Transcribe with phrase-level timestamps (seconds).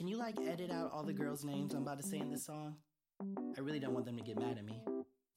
[0.00, 2.46] Can you like edit out all the girls' names I'm about to say in this
[2.46, 2.74] song?
[3.20, 4.82] I really don't want them to get mad at me.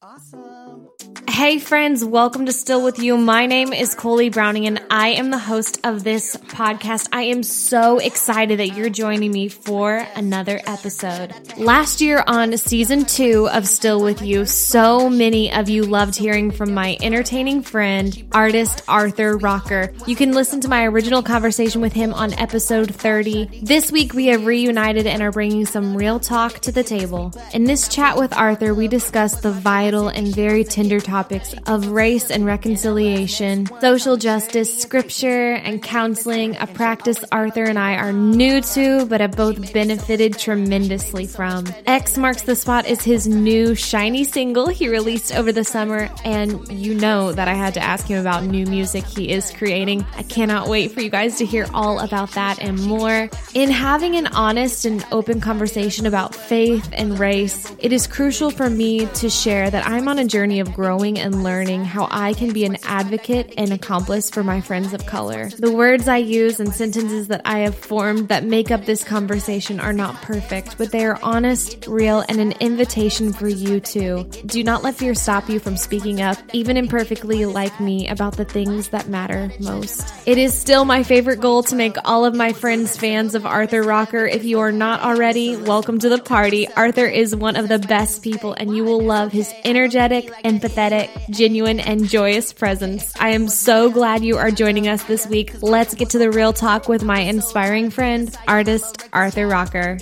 [0.03, 0.89] Awesome.
[1.29, 3.17] Hey friends, welcome to Still With You.
[3.17, 7.09] My name is Coley Browning and I am the host of this podcast.
[7.11, 11.33] I am so excited that you're joining me for another episode.
[11.57, 16.51] Last year on season two of Still With You, so many of you loved hearing
[16.51, 19.93] from my entertaining friend, artist Arthur Rocker.
[20.05, 23.61] You can listen to my original conversation with him on episode 30.
[23.63, 27.33] This week we have reunited and are bringing some real talk to the table.
[27.53, 32.31] In this chat with Arthur, we discuss the vital and very tender topics of race
[32.31, 39.05] and reconciliation, social justice, scripture, and counseling, a practice Arthur and I are new to
[39.05, 41.65] but have both benefited tremendously from.
[41.85, 46.67] X Marks the Spot is his new shiny single he released over the summer, and
[46.71, 50.05] you know that I had to ask him about new music he is creating.
[50.17, 53.29] I cannot wait for you guys to hear all about that and more.
[53.53, 58.69] In having an honest and open conversation about faith and race, it is crucial for
[58.69, 62.53] me to share that I'm on a journey of growing and learning how I can
[62.53, 65.49] be an advocate and accomplice for my friends of color.
[65.49, 69.79] The words I use and sentences that I have formed that make up this conversation
[69.79, 74.23] are not perfect, but they are honest, real, and an invitation for you too.
[74.45, 78.45] Do not let fear stop you from speaking up, even imperfectly like me, about the
[78.45, 80.13] things that matter most.
[80.25, 83.83] It is still my favorite goal to make all of my friends fans of Arthur
[83.83, 84.25] Rocker.
[84.25, 86.67] If you are not already, welcome to the party.
[86.73, 91.79] Arthur is one of the best people, and you will love his energetic, empathetic, genuine,
[91.79, 93.13] and joyous presence.
[93.19, 95.53] I am so glad you are joining us this week.
[95.61, 99.97] Let's get to the real talk with my inspiring friend, artist Arthur Rocker.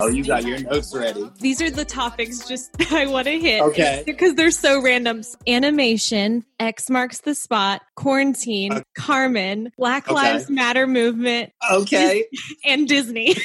[0.00, 1.28] Oh, you got your notes ready.
[1.40, 3.60] These are the topics just I want to hit.
[3.62, 4.04] Okay.
[4.06, 5.22] Because they're so random.
[5.48, 8.82] Animation, X marks the spot, quarantine, Okay.
[8.96, 10.14] Carmen, Black Okay.
[10.14, 12.26] Lives Matter movement, Okay.
[12.64, 13.34] and Disney.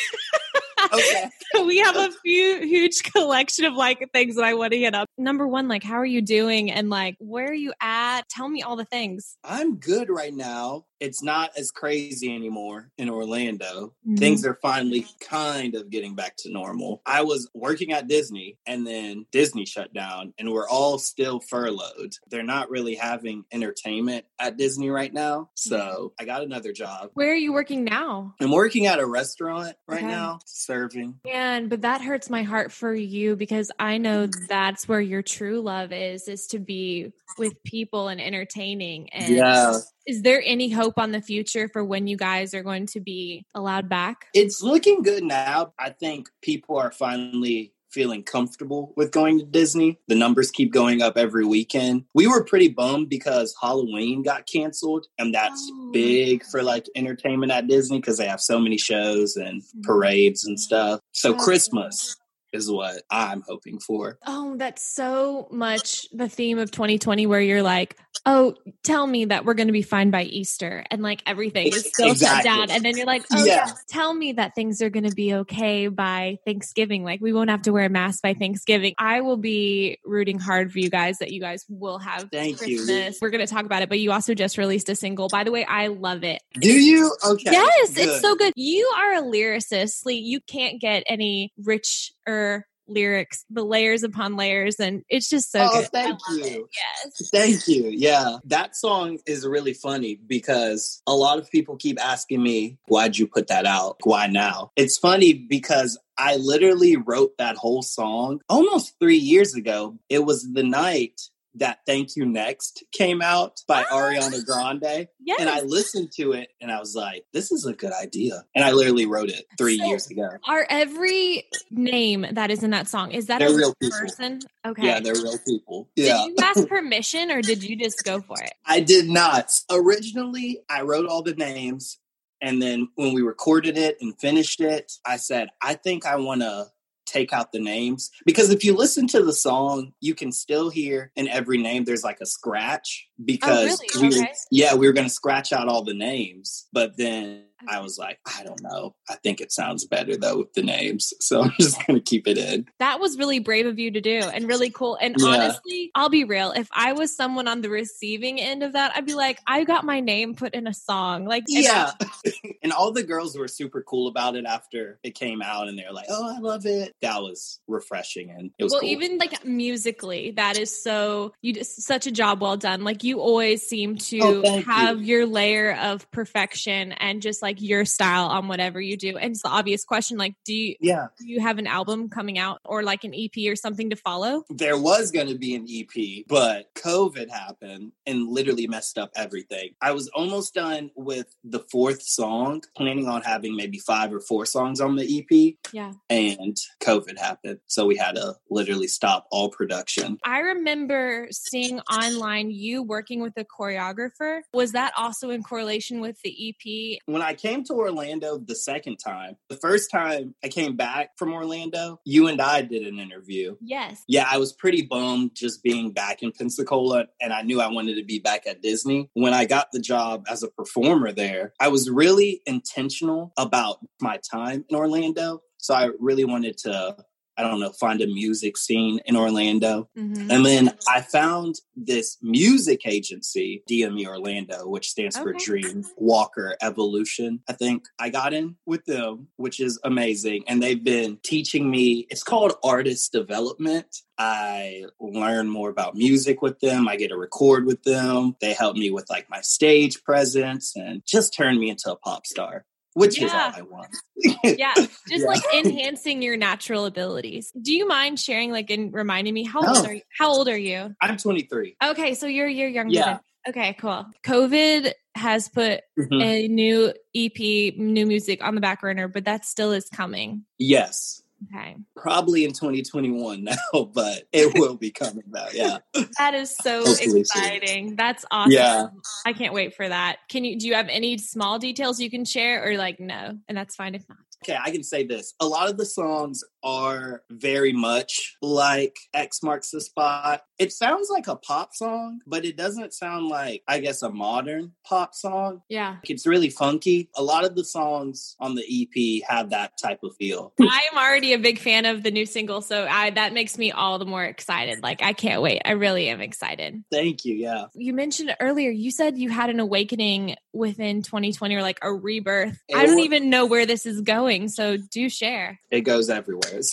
[0.92, 1.30] Okay.
[1.66, 5.08] we have a few huge collection of like things that I want to hit up.
[5.18, 6.72] Number one, like, how are you doing?
[6.72, 8.28] And like, where are you at?
[8.30, 9.38] Tell me all the things.
[9.44, 10.86] I'm good right now.
[11.00, 13.94] It's not as crazy anymore in Orlando.
[14.08, 14.18] Mhm.
[14.20, 17.02] Things are finally kind of getting back to normal.
[17.06, 22.14] I was working at Disney and then Disney shut down and we're all still furloughed.
[22.30, 25.50] They're not really having entertainment at Disney right now.
[25.56, 27.10] So I got another job.
[27.16, 28.34] Where are you working now?
[28.40, 30.08] I'm working at a restaurant right Okay.
[30.08, 30.40] now,
[30.74, 31.20] serving.
[31.26, 34.48] Man, but that hurts my heart for you because I know Mm.
[34.48, 39.10] that's where your true love is, is to be with people and entertaining.
[39.12, 39.80] And Yeah.
[40.06, 43.46] is there any hope on the future for when you guys are going to be
[43.56, 44.28] allowed back?
[44.34, 45.74] It's looking good now.
[45.80, 50.00] I think people are finally feeling comfortable with going to Disney.
[50.08, 52.06] The numbers keep going up every weekend.
[52.14, 55.92] We were pretty bummed because Halloween got canceled, and that's Oh.
[55.92, 59.82] big for like entertainment at Disney because they have so many shows and mm-hmm.
[59.82, 61.00] parades and stuff.
[61.12, 61.38] So Oh.
[61.38, 62.16] Christmas
[62.54, 64.20] is what I'm hoping for.
[64.26, 69.46] Oh, that's so much the theme of 2020 where you're like, oh, tell me that
[69.46, 72.50] we're going to be fine by Easter and like everything is still Exactly.
[72.50, 72.72] shut down.
[72.72, 73.70] And then you're like, oh, yeah.
[73.90, 77.04] Tell me that things are going to be okay by Thanksgiving.
[77.04, 78.94] Like we won't have to wear a mask by Thanksgiving.
[78.98, 82.78] I will be rooting hard for you guys that you guys will have Thank you.
[82.78, 83.20] Christmas.
[83.22, 85.28] We're going to talk about it, but you also just released a single.
[85.28, 86.42] By the way, I love it.
[86.54, 87.14] Do you?
[87.26, 87.52] Okay.
[87.52, 88.08] Yes, good.
[88.08, 88.54] it's so good.
[88.56, 90.06] You are a lyricist.
[90.06, 90.16] Lee.
[90.16, 95.82] You can't get any richer lyrics, the layers upon layers, and it's just so Oh,
[95.82, 95.90] good.
[95.92, 96.68] thank you.
[97.06, 97.30] Yes.
[97.32, 97.90] Thank you.
[97.90, 98.38] Yeah.
[98.46, 103.28] That song is really funny because a lot of people keep asking me, why'd you
[103.28, 103.98] put that out?
[104.04, 104.72] Why now?
[104.76, 109.98] It's funny because I literally wrote that whole song almost three years ago.
[110.10, 111.20] It was the night
[111.56, 113.96] that Thank You Next came out by Ah.
[113.96, 115.08] Ariana Grande.
[115.20, 115.40] Yes.
[115.40, 118.44] And I listened to it and I was like, this is a good idea.
[118.56, 120.30] And I literally wrote it three So- years ago.
[120.48, 124.00] are every name that is in that song is that They're a real real people.
[124.00, 124.40] person?
[124.66, 124.86] Okay.
[124.88, 125.90] Yeah, they're real people.
[125.96, 126.26] did Yeah.
[126.26, 128.54] you ask permission or did you just go for it?
[128.66, 129.52] I did not.
[129.70, 131.98] Originally, I wrote all the names.
[132.42, 136.42] And then when we recorded it and finished it, I said, I think I want
[136.42, 136.68] to
[137.06, 141.12] take out the names because if you listen to the song, you can still hear
[141.16, 144.16] in every name there's like a scratch oh, because Oh, really?
[144.16, 144.34] we Okay.
[144.52, 148.20] yeah, we were going to scratch out all the names, but then I was like,
[148.26, 148.96] I don't know.
[149.10, 151.14] I think it sounds better though with the names.
[151.24, 152.68] So I'm just going to keep it in.
[152.80, 154.98] That was really brave of you to do and really cool.
[155.02, 155.28] And Yeah.
[155.28, 156.52] honestly, I'll be real.
[156.52, 159.86] If I was someone on the receiving end of that, I'd be like, I got
[159.86, 161.26] my name put in a song.
[161.26, 161.92] Like, Yeah.
[162.64, 165.94] and all the girls were super cool about it after it came out and they're
[165.94, 166.94] like, oh, I love it.
[167.02, 168.90] That was refreshing and it was well cool.
[168.90, 173.20] even like musically that is so you did such a job well done like you
[173.20, 175.06] always seem to Oh, have you.
[175.18, 179.18] your layer of perfection and just like like your style on whatever you do.
[179.18, 181.08] And it's the obvious question like do you Yeah.
[181.20, 184.44] do you have an album coming out or like an EP or something to follow?
[184.50, 189.76] There was going to be an EP, but COVID happened and literally messed up everything.
[189.82, 194.46] I was almost done with the fourth song, planning on having maybe five or four
[194.46, 195.94] songs on the EP, Yeah.
[196.10, 197.60] and COVID happened.
[197.68, 200.18] So we had to literally stop all production.
[200.26, 204.42] I remember seeing online you working with a choreographer.
[204.54, 207.00] Was that also in correlation with the EP?
[207.06, 211.34] When I came to Orlando the second time, the first time I came back from
[211.34, 213.58] Orlando, you and I did an interview.
[213.62, 214.02] Yes.
[214.08, 217.96] Yeah, I was pretty bummed just being back in Pensacola, and I knew I wanted
[217.96, 219.10] to be back at Disney.
[219.14, 224.20] When I got the job as a performer there, I was really intentional about my
[224.32, 225.42] time in Orlando.
[225.58, 226.98] So I really wanted to,
[227.38, 229.90] I don't know, find a music scene in Orlando.
[229.98, 230.32] Mhm.
[230.32, 237.42] And then I found this music agency, DME Orlando, which stands for Dream Walker Evolution.
[237.48, 240.44] I think I got in with them, which is amazing.
[240.48, 243.88] And they've been teaching me, it's called artist development.
[244.18, 246.88] I learn more about music with them.
[246.88, 248.36] I get to record with them.
[248.42, 252.28] They help me with like my stage presence and just turn me into a pop
[252.28, 253.96] star, which is all I want.
[254.44, 255.26] yeah just Yeah.
[255.26, 259.86] like enhancing your natural abilities do you mind sharing like and reminding me how old
[259.88, 261.76] are you how old are you I'm 23.
[261.84, 263.06] okay so you're you're younger Yeah.
[263.46, 266.24] than okay cool covid has put Mhm.
[266.24, 271.23] a new ep new music on the back burner but that still is coming Yes.
[271.54, 273.44] Okay probably in 2021
[273.74, 275.54] now, but it will be coming back.
[275.54, 275.78] Yeah.
[276.18, 277.18] that is so Hopefully soon.
[277.18, 278.88] exciting that's awesome Yeah.
[279.26, 282.26] i can't wait for that can you do you have any small details you can
[282.26, 285.36] share or like no and that's fine if not Okay, I can say this.
[285.40, 290.42] A lot of the songs are very much like X Marks the Spot.
[290.60, 294.72] It sounds like a pop song, but it doesn't sound like, I guess, a modern
[294.86, 295.62] pop song.
[295.70, 297.10] yeah It's really funky.
[297.16, 300.54] A lot of the songs on the EP have that type of feel.
[300.62, 303.72] I am already a big fan of the new single, so I that makes me
[303.72, 304.82] all the more excited.
[304.82, 305.62] Like I can't wait.
[305.66, 306.84] I really am excited.
[306.92, 307.36] Thank you.
[307.36, 307.66] Yeah.
[307.76, 312.58] You mentioned earlier, you said you had an awakening within 2020 or like a rebirth.
[312.70, 315.60] It I don't wa- even know where this is going, so do share.
[315.72, 316.53] It goes everywhere.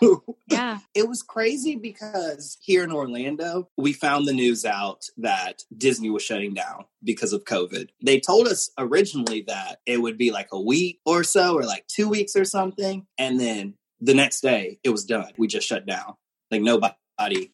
[0.00, 0.78] So Yeah.
[0.94, 6.22] it was crazy because here in Orlando, we found the news out that Disney was
[6.22, 7.88] shutting down because of COVID.
[8.04, 11.86] They told us originally that it would be like a week or so, or like
[11.86, 13.06] two weeks or something.
[13.18, 15.32] And then the next day, it was done.
[15.38, 16.14] We just shut down.
[16.50, 16.94] Like nobody.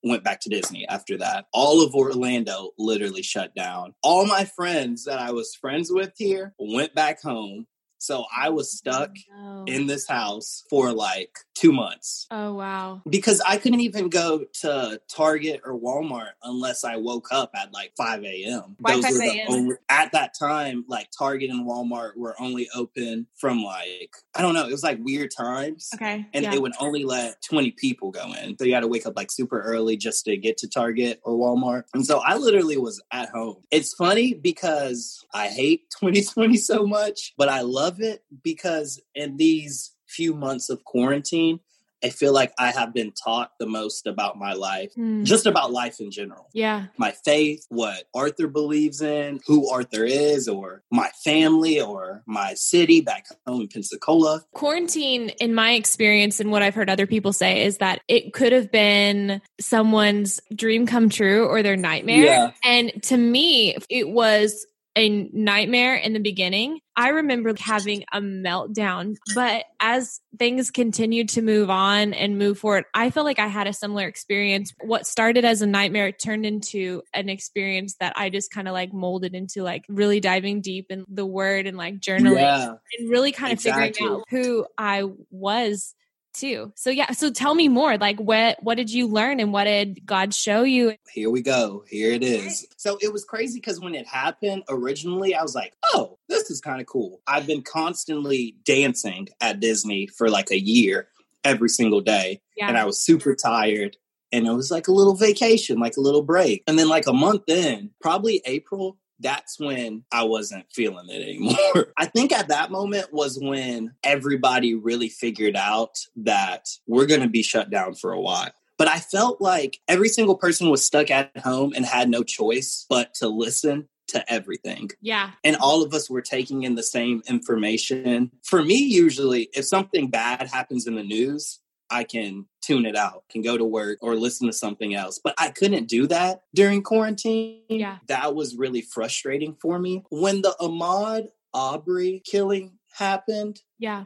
[0.02, 1.44] Went back to Disney after that.
[1.52, 3.94] All of Orlando literally shut down.
[4.02, 7.66] All my friends that I was friends with here went back home.
[8.00, 9.64] So I was stuck Oh.
[9.66, 13.02] in this house for like two months oh wow.
[13.08, 17.92] because I couldn't even go to Target or Walmart unless I woke up at like
[17.96, 18.76] 5 a.m.
[18.86, 23.26] Those 5 were the only, at that time, like Target and Walmart were only open
[23.38, 25.90] from like, I don't know, it was like weird times.
[25.94, 26.26] Okay.
[26.32, 26.50] And yeah.
[26.50, 28.56] they would only let 20 people go in.
[28.58, 31.34] So you had to wake up like super early just to get to Target or
[31.34, 31.84] Walmart.
[31.92, 33.56] And so I literally was at home.
[33.70, 39.90] It's funny because I hate 2020 so much, but I love it because in these
[40.06, 41.58] few months of quarantine,
[42.02, 45.22] I feel like I have been taught the most about my life, Hmm.
[45.24, 46.48] just about life in general.
[46.54, 46.86] yeah.
[46.96, 53.02] My faith, what Arthur believes in, who Arthur is, or my family, or my city
[53.02, 54.42] back home in Pensacola.
[54.54, 58.52] Quarantine, in my experience and what I've heard other people say, is that it could
[58.52, 62.24] have been someone's dream come true or their nightmare.
[62.24, 62.50] Yeah.
[62.64, 64.64] And to me, it was
[64.96, 66.80] a nightmare in the beginning.
[67.00, 72.84] I remember having a meltdown, but as things continued to move on and move forward,
[72.92, 74.74] I feel like I had a similar experience.
[74.82, 78.92] What started as a nightmare turned into an experience that I just kind of like
[78.92, 82.74] molded into like really diving deep in the word and like journaling Yeah.
[82.98, 85.94] and really kind of figuring out who I was
[86.32, 86.72] too.
[86.76, 87.96] So yeah, so tell me more.
[87.98, 90.94] Like what what did you learn and what did God show you?
[91.12, 91.84] here we go.
[91.88, 92.66] Here it is.
[92.76, 96.60] So it was crazy because when it happened originally, I was like, oh, this is
[96.60, 97.20] kind of cool.
[97.26, 101.08] I've been constantly dancing at Disney for like a year
[101.44, 102.40] every single day.
[102.56, 102.68] Yeah.
[102.68, 103.96] And I was super tired.
[104.32, 106.62] And it was like a little vacation, like a little break.
[106.68, 111.92] And then, like a month in, probably April, that's when I wasn't feeling it anymore.
[111.96, 117.28] I think at that moment was when everybody really figured out that we're going to
[117.28, 118.50] be shut down for a while.
[118.78, 122.86] But I felt like every single person was stuck at home and had no choice
[122.88, 124.90] but to listen to everything.
[125.00, 125.30] yeah.
[125.44, 128.32] And all of us were taking in the same information.
[128.42, 131.60] For me, usually, if something bad happens in the news,
[131.90, 135.18] I can tune it out, can go to work or listen to something else.
[135.22, 137.62] But I couldn't do that during quarantine.
[137.68, 137.98] Yeah.
[138.06, 140.04] That was really frustrating for me.
[140.10, 144.04] When the Ahmaud Arbery killing happened, Yeah.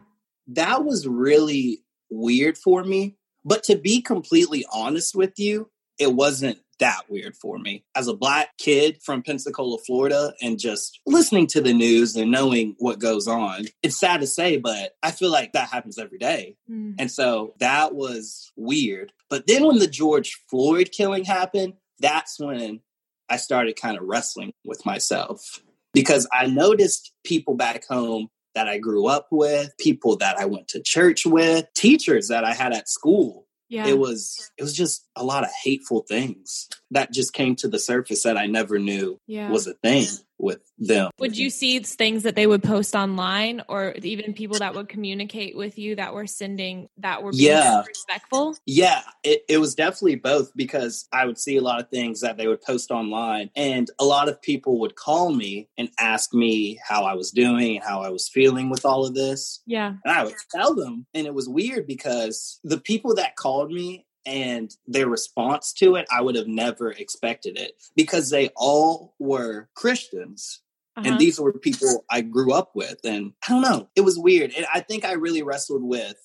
[0.48, 3.16] that was really weird for me.
[3.44, 7.84] But to be completely honest with you, it wasn't that weird for me.
[7.94, 12.74] As a black kid from Pensacola, Florida, and just listening to the news and knowing
[12.78, 16.56] what goes on, it's sad to say, but I feel like that happens every day.
[16.70, 16.96] Mm.
[16.98, 19.12] And so that was weird.
[19.30, 22.80] But then when the George Floyd killing happened, that's when
[23.28, 25.60] I started kind of wrestling with myself
[25.92, 30.68] because I noticed people back home that I grew up with, people that I went
[30.68, 33.43] to church with, teachers that I had at school.
[33.68, 33.86] Yeah.
[33.86, 37.78] It was it was just a lot of hateful things that just came to the
[37.78, 39.50] surface that I never knew yeah.
[39.50, 40.06] was a thing
[40.38, 41.10] with them.
[41.18, 45.56] Would you see things that they would post online or even people that would communicate
[45.56, 47.82] with you that were sending that were being Yeah.
[47.86, 48.56] respectful?
[48.66, 52.36] Yeah, it, it was definitely both because I would see a lot of things that
[52.36, 56.80] they would post online, and a lot of people would call me and ask me
[56.86, 59.62] how I was doing and how I was feeling with all of this.
[59.66, 59.94] Yeah.
[60.04, 64.06] And I would tell them, and it was weird because the people that called me
[64.26, 69.68] and their response to it, I would have never expected it because they all were
[69.74, 70.60] Christians.
[70.96, 71.08] Uh-huh.
[71.08, 73.00] And these were people I grew up with.
[73.04, 74.52] And I don't know, it was weird.
[74.56, 76.16] And I think I really wrestled with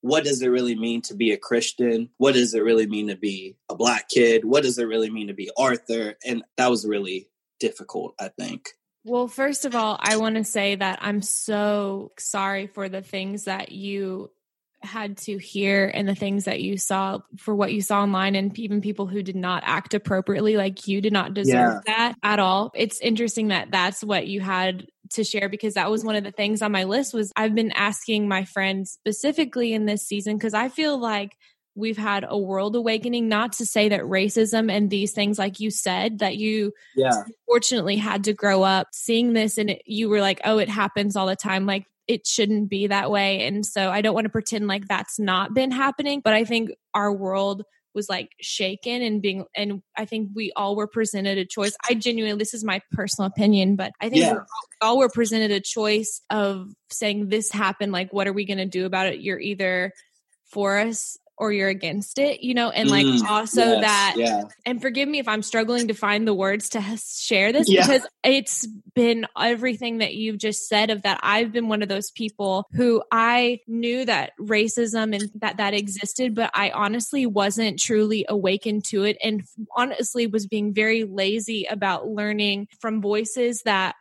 [0.00, 2.10] what does it really mean to be a Christian?
[2.18, 4.44] What does it really mean to be a black kid?
[4.44, 6.16] What does it really mean to be Arthur?
[6.24, 8.68] And that was really difficult, I think.
[9.04, 13.44] Well, first of all, I want to say that I'm so sorry for the things
[13.44, 14.30] that you
[14.84, 18.56] had to hear and the things that you saw for what you saw online and
[18.58, 22.70] even people who did not act appropriately like you did not deserve that at all.
[22.74, 26.32] It's interesting that that's what you had to share because that was one of the
[26.32, 30.54] things on my list was I've been asking my friends specifically in this season because
[30.54, 31.36] I feel like
[31.76, 35.70] we've had a world awakening not to say that racism and these things like you
[35.70, 37.24] said that you Yeah.
[37.46, 41.16] fortunately had to grow up seeing this and it, you were like oh it happens
[41.16, 43.46] all the time like it shouldn't be that way.
[43.46, 46.70] And so i don't want to pretend like that's not been happening but i think
[46.94, 47.62] our world
[47.94, 51.76] was like shaken and being and i think we all were presented a choice.
[51.88, 54.32] I genuinely this is my personal opinion but i think Yeah.
[54.34, 54.38] we
[54.80, 58.66] all were presented a choice of saying this happened like what are we going to
[58.66, 59.20] do about it?
[59.20, 59.92] You're either
[60.50, 64.42] for us or you're against it you know and like Mm, also yes, that Yeah.
[64.64, 67.82] and forgive me if I'm struggling to find the words to share this Yeah.
[67.86, 72.10] because it's been everything that you've just said of that I've been one of those
[72.12, 78.24] people who I knew that racism and that that existed but I honestly wasn't truly
[78.28, 79.42] awakened to it and
[79.76, 83.96] honestly was being very lazy about learning from voices that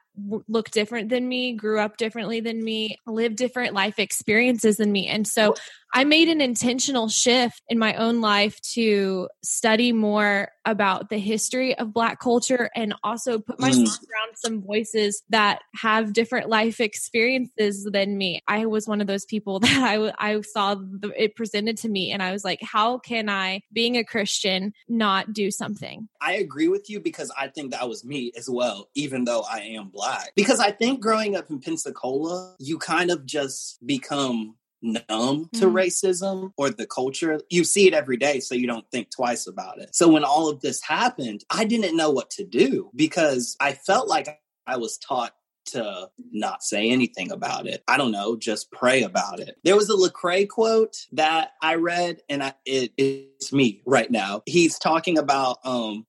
[0.48, 5.08] look different than me, grew up differently than me, lived different life experiences than me.
[5.08, 5.56] And so
[5.96, 11.78] I made an intentional shift in my own life to study more about the history
[11.78, 14.08] of Black culture and also put myself mm.
[14.10, 18.42] around some voices that have different life experiences than me.
[18.48, 22.24] I was one of those people that I saw the, it presented to me and
[22.24, 26.08] I was like, how can I, being a Christian, not do something?
[26.20, 29.60] I agree with you because I think that was me as well, even though I
[29.60, 30.32] am black.
[30.36, 35.74] Because I think growing up in Pensacola, you kind of just become numb to Mhm.
[35.74, 37.42] racism or the culture.
[37.50, 39.96] You see it every day, so you don't think twice about it.
[39.96, 44.08] So when all of this happened, I didn't know what to do because I felt
[44.08, 45.34] like I was taught
[45.66, 47.84] to not say anything about it.
[47.88, 49.58] I don't know, just pray about it.
[49.64, 54.42] There was a Lecrae quote that I read, and I, it, it's me right now.
[54.46, 56.06] He's talking about um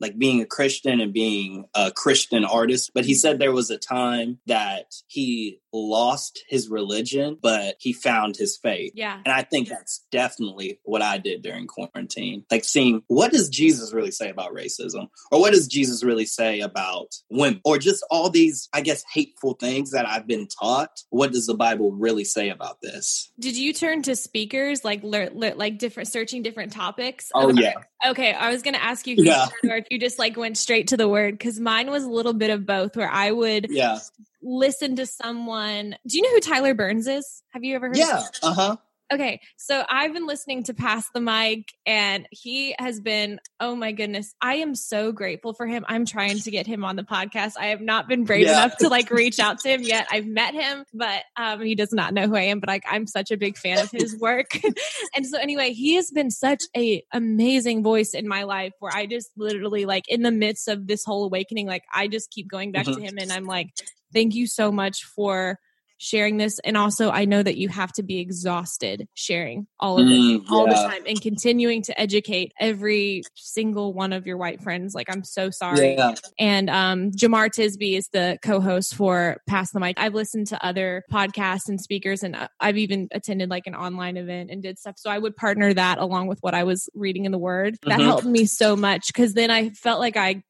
[0.00, 3.78] like being a Christian and being a Christian artist, but he said there was a
[3.78, 8.92] time that he lost his religion, but he found his faith.
[8.94, 9.20] Yeah.
[9.24, 12.44] And I think that's definitely what I did during quarantine.
[12.50, 15.08] Like seeing what does Jesus really say about racism?
[15.30, 17.60] Or what does Jesus really say about women?
[17.64, 21.02] Or just all these, I guess, hateful things that I've been taught.
[21.10, 23.30] What does the Bible really say about this?
[23.38, 27.30] Did you turn to speakers like like different searching different topics?
[27.34, 27.62] Oh, Okay.
[27.62, 28.10] yeah.
[28.10, 29.46] Okay, I was going to ask you you Yeah.
[29.90, 32.10] did or if you just like went straight to the word because mine was a
[32.10, 32.96] little bit of both.
[32.96, 33.98] Where I would Yeah.
[34.42, 35.96] listen to someone.
[36.06, 37.42] Do you know who Tyler Burns is?
[37.50, 37.98] Have you ever heard?
[37.98, 38.22] of Yeah.
[38.42, 38.76] Uh huh.
[39.12, 43.90] Okay, so I've been listening to Pass the Mic, and he has been, oh my
[43.90, 45.84] goodness, I am so grateful for him.
[45.88, 47.54] I'm trying to get him on the podcast.
[47.58, 48.52] I have not been brave Yeah.
[48.52, 50.06] enough to like reach out to him yet.
[50.12, 52.60] I've met him, but um, he does not know who I am.
[52.60, 54.60] But like, I'm such a big fan of his work,
[55.16, 58.74] and so anyway, he has been such a amazing voice in my life.
[58.78, 62.30] Where I just literally like in the midst of this whole awakening, like I just
[62.30, 63.02] keep going back to Mhm.
[63.02, 63.70] him, and I'm like,
[64.12, 65.58] thank you so much for
[66.02, 66.58] sharing this.
[66.60, 70.50] And also, I know that you have to be exhausted sharing all of it Mm,
[70.50, 74.94] all the time and continuing to educate every single one of your white friends.
[74.94, 75.96] Like, I'm so sorry.
[75.96, 76.14] Yeah.
[76.38, 80.00] And um, Jemar Tisby is the co-host for Pass the Mic.
[80.00, 84.16] I've listened to other podcasts and speakers, and uh, I've even attended like an online
[84.16, 84.94] event and did stuff.
[84.96, 87.76] So I would partner that along with what I was reading in the Word.
[87.82, 88.04] That Mhm.
[88.04, 90.42] helped me so much because then I felt like I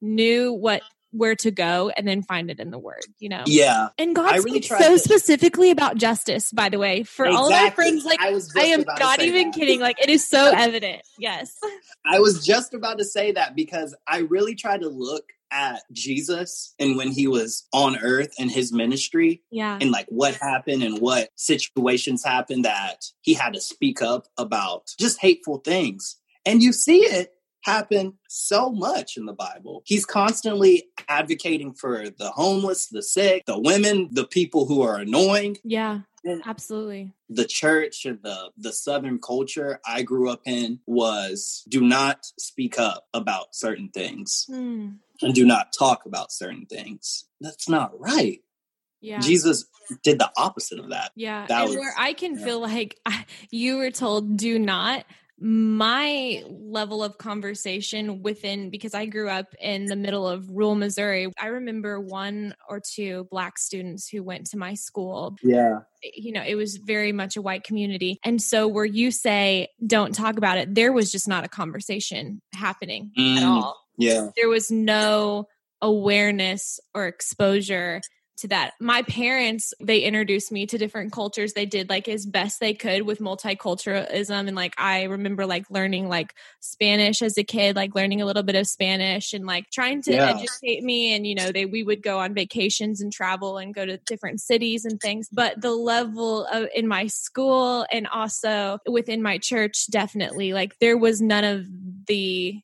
[0.00, 0.80] knew what
[1.16, 3.04] where to go and then find it in the Word.
[3.18, 3.44] You know.
[3.46, 3.88] Yeah.
[3.98, 6.52] And God I really speaks tried so to- specifically about justice.
[6.52, 9.50] By the way, for all of our friends, like I was I am not even
[9.50, 9.54] that.
[9.58, 9.80] kidding.
[9.80, 11.02] Like it is so evident.
[11.18, 11.56] Yes.
[12.04, 16.74] I was just about to say that because I really try to look at Jesus
[16.80, 19.78] and when he was on earth and his ministry Yeah.
[19.80, 24.88] and like what happened and what situations happened that he had to speak up about
[24.98, 26.16] just hateful things.
[26.44, 27.30] And you see it
[27.64, 29.82] happen so much in the Bible.
[29.86, 35.58] He's constantly advocating for the homeless, the sick, the women, the people who are annoying.
[35.64, 36.00] Yeah.
[36.26, 37.12] And Absolutely.
[37.28, 42.78] the church and the the southern culture I grew up in was do not speak
[42.78, 44.92] up about certain things Hmm.
[45.20, 47.26] and do not talk about certain things.
[47.42, 48.40] That's not right.
[49.02, 49.20] Yeah.
[49.20, 49.66] Jesus
[50.02, 51.12] did the opposite of that.
[51.14, 52.44] Yeah, That and was- where I can yeah.
[52.46, 55.04] feel like I, you were told do not.
[55.46, 61.30] My level of conversation within because I grew up in the middle of rural Missouri.
[61.38, 65.36] I remember one or two black students who went to my school.
[65.42, 65.80] Yeah.
[66.02, 68.18] You know, it was very much a white community.
[68.24, 72.40] And so where you say don't talk about it, there was just not a conversation
[72.54, 73.42] happening at Mm.
[73.46, 74.28] all Yeah.
[74.36, 75.44] there was no
[75.82, 78.00] awareness or exposure
[78.38, 78.72] to that.
[78.80, 81.52] My parents, they introduced me to different cultures.
[81.52, 84.48] They did like as best they could with multiculturalism.
[84.48, 88.42] And like, I remember like learning like Spanish as a kid, like learning a little
[88.42, 90.30] bit of Spanish and like trying to Yeah.
[90.30, 91.14] educate me.
[91.14, 94.40] And, you know, they, we would go on vacations and travel and go to different
[94.40, 95.28] cities and things.
[95.32, 100.98] But the level of in my school and also within my church, definitely like there
[100.98, 101.66] was none of
[102.06, 102.60] the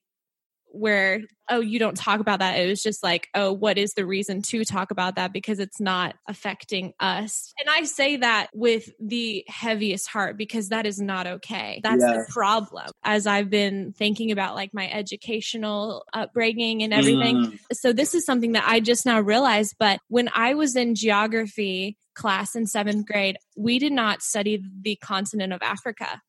[0.72, 4.06] where oh you don't talk about that it was just like oh what is the
[4.06, 8.88] reason to talk about that because it's not affecting us and i say that with
[9.00, 12.12] the heaviest heart because that is not okay that's Yeah.
[12.18, 17.58] the problem as i've been thinking about like my educational upbringing and everything Mm.
[17.72, 19.76] so this is something that I just now realized.
[19.78, 24.96] But when I was in geography class in seventh grade, we did not study the
[24.96, 26.20] continent of Africa.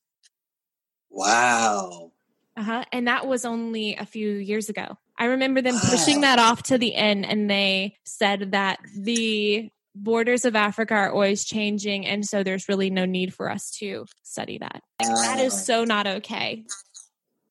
[1.10, 2.12] Wow.
[2.58, 2.84] Uh-huh.
[2.92, 4.98] And that was only a few years ago.
[5.18, 10.46] I remember them pushing that off to the end, and they said that the borders
[10.46, 12.06] of Africa are always changing.
[12.06, 14.82] And so there's really no need for us to study that.
[15.02, 16.66] Like, that is so not okay.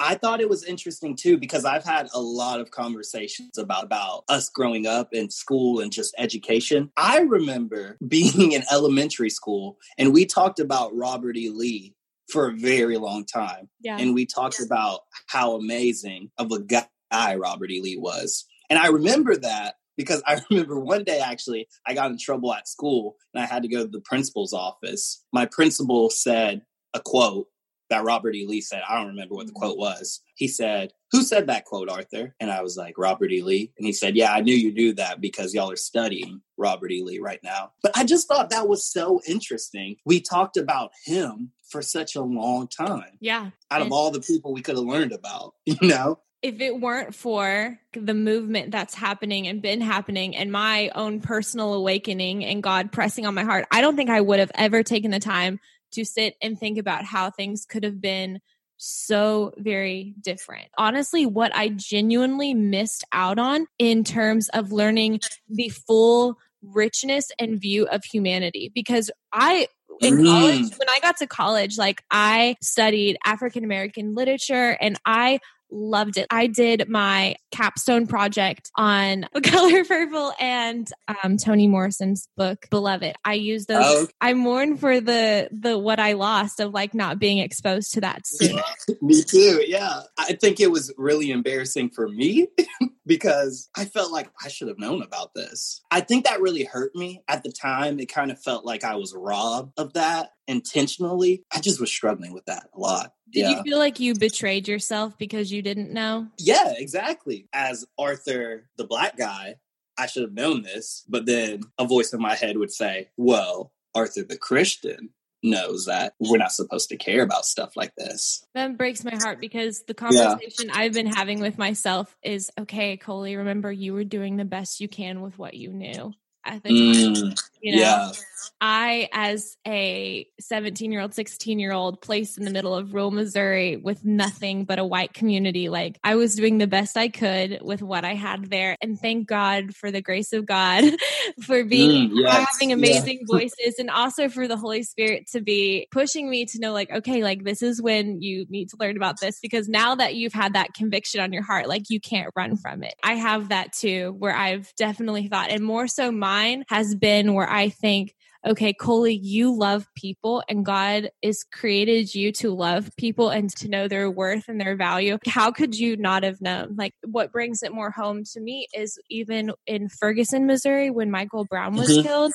[0.03, 4.25] I thought it was interesting too because I've had a lot of conversations about about
[4.31, 6.91] us growing up in school and just education.
[6.97, 11.51] I remember being in elementary school and we talked about Robert E.
[11.51, 11.95] Lee
[12.31, 13.69] for a very long time.
[13.81, 13.99] Yeah.
[13.99, 17.81] And we talked about how amazing of a guy Robert E.
[17.81, 18.47] Lee was.
[18.69, 22.69] And I remember that because I remember one day actually I got in trouble at
[22.69, 25.25] school and I had to go to the principal's office.
[25.33, 26.63] My principal said
[26.95, 27.47] a quote
[27.91, 28.47] that Robert E.
[28.47, 28.83] Lee said.
[28.89, 29.61] I don't remember what the mm-hmm.
[29.61, 30.21] quote was.
[30.37, 32.35] He said, Who said that quote, Arthur?
[32.41, 33.43] And I was like, Robert E.
[33.43, 33.73] Lee.
[33.77, 37.03] And he said, Yeah, I knew you knew that because y'all are studying Robert E.
[37.03, 37.73] Lee right now.
[37.83, 39.97] But I just thought that was so interesting.
[40.07, 43.51] We talked about him for such a long time yeah.
[43.71, 46.19] out of all the people we could have learned about, you know?
[46.43, 51.75] if it weren't for the movement that's happening and been happening and my own personal
[51.75, 55.11] awakening and God pressing on my heart, I don't think I would have ever taken
[55.11, 55.61] the time
[55.93, 58.41] to sit and think about how things could have been
[58.79, 60.69] so very different.
[60.79, 67.61] Honestly, what I genuinely missed out on in terms of learning the full richness and
[67.61, 69.69] view of humanity because I
[70.01, 70.27] in Mm.
[70.27, 76.17] college when I got to college like I studied African American literature and I loved
[76.17, 76.27] it.
[76.31, 80.89] I did my capstone project on the Color Purple and
[81.23, 83.15] um, Toni Morrison's book Beloved.
[83.25, 83.85] I used those.
[83.85, 84.09] Oh.
[84.21, 88.23] I mourn for the the what I lost of like not being exposed to that.
[89.03, 89.63] Me too.
[89.67, 90.03] Yeah.
[90.19, 92.49] I think it was really embarrassing for me
[93.07, 95.83] because I felt like I should have known about this.
[95.91, 97.99] I think that really hurt me at the time.
[97.99, 101.45] It kind of felt like I was robbed of that intentionally.
[101.55, 103.13] I just was struggling with that a lot.
[103.33, 103.51] Did yeah.
[103.51, 106.29] you feel like you betrayed yourself because you didn't know?
[106.39, 107.47] yeah, exactly.
[107.53, 109.57] As Arthur, the black guy,
[109.97, 111.05] I should have known this.
[111.09, 115.11] But then a voice in my head would say, well, Arthur, the Christian,
[115.43, 118.45] knows that we're not supposed to care about stuff like this.
[118.55, 123.37] That breaks my heart because the conversation I've been having with myself is okay, Coley,
[123.37, 126.13] remember you were doing the best you can with what you knew.
[126.45, 127.35] at the time.
[127.61, 128.13] You know, yeah.
[128.61, 133.11] I, as a 17 year old, 16 year old, placed in the middle of rural
[133.11, 137.61] Missouri with nothing but a white community, like I was doing the best I could
[137.63, 138.77] with what I had there.
[138.83, 140.85] And thank God for the grace of God
[141.43, 142.77] for being Mm, yes, having yeah.
[142.77, 146.91] amazing voices and also for the Holy Spirit to be pushing me to know, like,
[146.91, 150.33] okay, like this is when you need to learn about this because now that you've
[150.33, 152.95] had that conviction on your heart, like you can't run from it.
[153.03, 157.50] I have that too, where I've definitely thought, and more so mine has been where
[157.51, 158.15] I think,
[158.47, 163.69] okay, Coley, you love people and God is created you to love people and to
[163.69, 165.19] know their worth and their value.
[165.27, 166.77] How could you not have known?
[166.77, 171.45] Like what brings it more home to me is even in Ferguson, Missouri, when Michael
[171.45, 172.03] Brown was Mhm.
[172.03, 172.33] killed,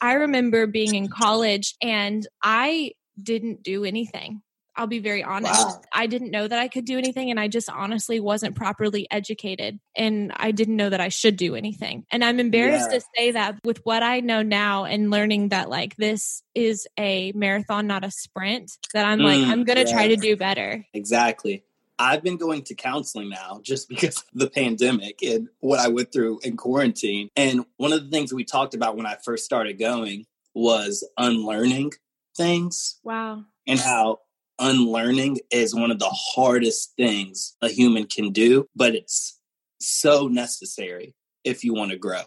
[0.00, 4.42] I remember being in college and I didn't do anything.
[4.78, 5.52] I'll be very honest.
[5.60, 5.80] Wow.
[5.92, 9.80] I didn't know that I could do anything and I just honestly wasn't properly educated
[9.96, 12.04] and I didn't know that I should do anything.
[12.12, 12.98] And I'm embarrassed Yeah.
[13.00, 17.32] to say that with what I know now and learning that like this is a
[17.34, 20.86] marathon, not a sprint, that I'm like, Mm, I'm going to try to do better.
[20.94, 21.64] Exactly.
[21.98, 26.12] I've been going to counseling now just because of the pandemic and what I went
[26.12, 27.28] through in quarantine.
[27.36, 31.92] And one of the things we talked about when I first started going was unlearning
[32.36, 33.44] things Wow.
[33.66, 34.20] and how
[34.58, 39.38] unlearning is one of the hardest things a human can do, but it's
[39.80, 42.22] so necessary if you want to grow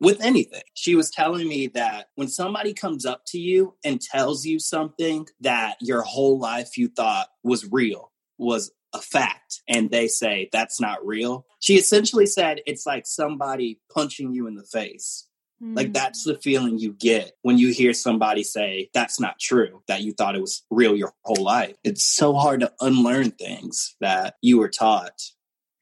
[0.00, 0.62] with anything.
[0.74, 5.26] She was telling me that when somebody comes up to you and tells you something
[5.40, 10.80] that your whole life you thought was real, was a fact, and they say that's
[10.80, 15.26] not real, she essentially said it's like somebody punching you in the face.
[15.72, 15.94] Like Mm.
[15.94, 20.12] that's the feeling you get when you hear somebody say that's not true, that you
[20.12, 21.76] thought it was real your whole life.
[21.82, 25.20] It's so hard to unlearn things that you were taught,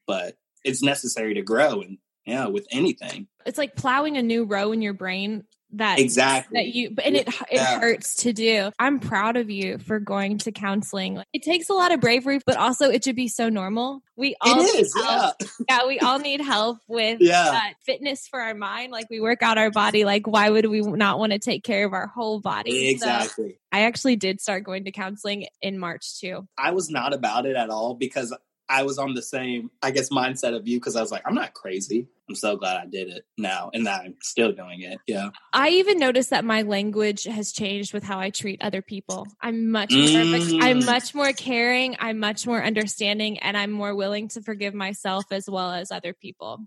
[0.07, 3.27] but it's necessary to grow and yeah, with anything.
[3.45, 6.59] It's like plowing a new row in your brain that Exactly.
[6.59, 7.81] that you and it it Yeah.
[7.81, 8.71] hurts to do.
[8.79, 11.23] I'm proud of you for going to counseling.
[11.33, 14.03] It takes a lot of bravery, but also it should be so normal.
[14.17, 15.21] We all It need is, yeah.
[15.21, 15.35] help.
[15.69, 17.51] yeah, we all need help with Yeah.
[17.55, 18.93] uh, fitness for our mind.
[18.93, 20.05] Like we work out our body.
[20.05, 22.97] Like why would we not want to take care of our whole body?
[22.99, 23.59] So Exactly.
[23.73, 26.47] I actually did start going to counseling in March too.
[26.59, 28.35] I was not about it at all because
[28.69, 31.35] I was on the same, I guess, mindset of you because I was like, I'm
[31.35, 32.09] not crazy.
[32.33, 34.99] I'm so glad I did it now and that I'm still doing it.
[35.07, 35.29] Yeah.
[35.53, 39.27] I even noticed that my language has changed with how I treat other people.
[39.39, 40.63] I'm much more Mm.
[40.63, 45.27] I'm much more caring, I'm much more understanding, and I'm more willing to forgive myself
[45.31, 46.67] as well as other people.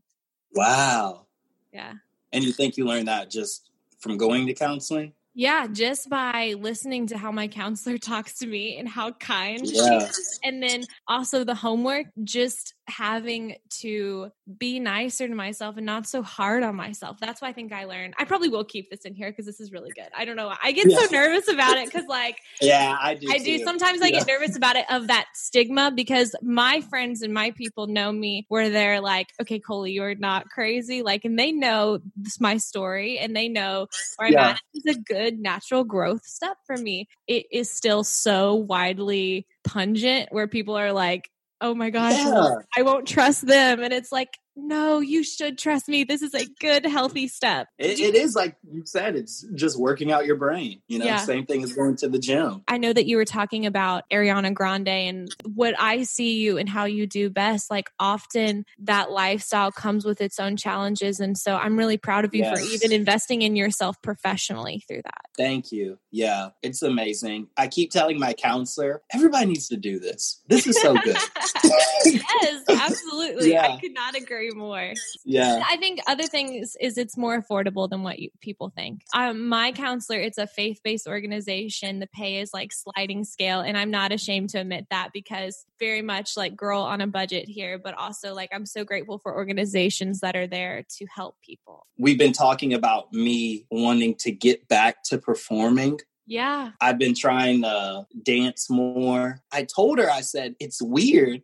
[0.54, 1.26] Wow.
[1.74, 1.94] Yeah.
[2.32, 5.14] And you think you learned that just from going to counseling?
[5.38, 9.76] Yeah, just by listening to how my counselor talks to me and how kind she
[9.76, 10.40] is.
[10.44, 16.22] And then also the homework, just having to be nicer to myself and not so
[16.22, 17.18] hard on myself.
[17.20, 18.14] That's what I think I learned.
[18.18, 20.08] I probably will keep this in here because this is really good.
[20.16, 20.54] I don't know.
[20.62, 23.28] I get so nervous about it because like Yeah, I do.
[23.30, 23.58] I do.
[23.58, 23.64] too.
[23.64, 27.88] Sometimes I get nervous about it of that stigma because my friends and my people
[27.88, 31.02] know me where they're like, okay, Coley, you're not crazy.
[31.02, 34.48] Like, and they know this my story and they know where I'm Yeah.
[34.50, 34.62] at.
[34.74, 37.08] It's a good natural growth step for me.
[37.28, 41.30] It is still so widely pungent where people are like,
[41.66, 42.56] oh my gosh, Yeah.
[42.78, 43.82] I won't trust them.
[43.82, 46.04] And it's like, no, you should trust me.
[46.04, 47.68] This is a good, healthy step.
[47.78, 50.82] It, it is like you said, it's just working out your brain.
[50.88, 51.18] You know, Yeah.
[51.18, 52.64] same thing as going to the gym.
[52.68, 56.70] I know that you were talking about Ariana Grande and what I see you and
[56.70, 57.70] how you do best.
[57.70, 61.20] Like often that lifestyle comes with its own challenges.
[61.20, 65.22] And so I'm really proud of you for even investing in yourself professionally through that.
[65.38, 66.00] Thank you.
[66.12, 67.48] Yeah, it's amazing.
[67.58, 70.42] I keep telling my counselor, everybody needs to do this.
[70.48, 71.18] This is so good.
[72.06, 73.52] yes, absolutely.
[73.52, 73.68] Yeah.
[73.68, 74.94] I could not agree more.
[75.24, 75.64] yeah.
[75.70, 79.02] I think other things is it's more affordable than what you, people think.
[79.14, 82.00] Um, my counselor, it's a faith based organization.
[82.00, 86.02] The pay is like sliding scale, and I'm not ashamed to admit that because very
[86.02, 90.20] much like girl on a budget here, but also like I'm so grateful for organizations
[90.20, 91.88] that are there to help people.
[91.98, 96.00] We've been talking about me wanting to get back to performing.
[96.28, 99.42] Yeah, I've been trying to dance more.
[99.52, 101.44] I told her, I said, it's weird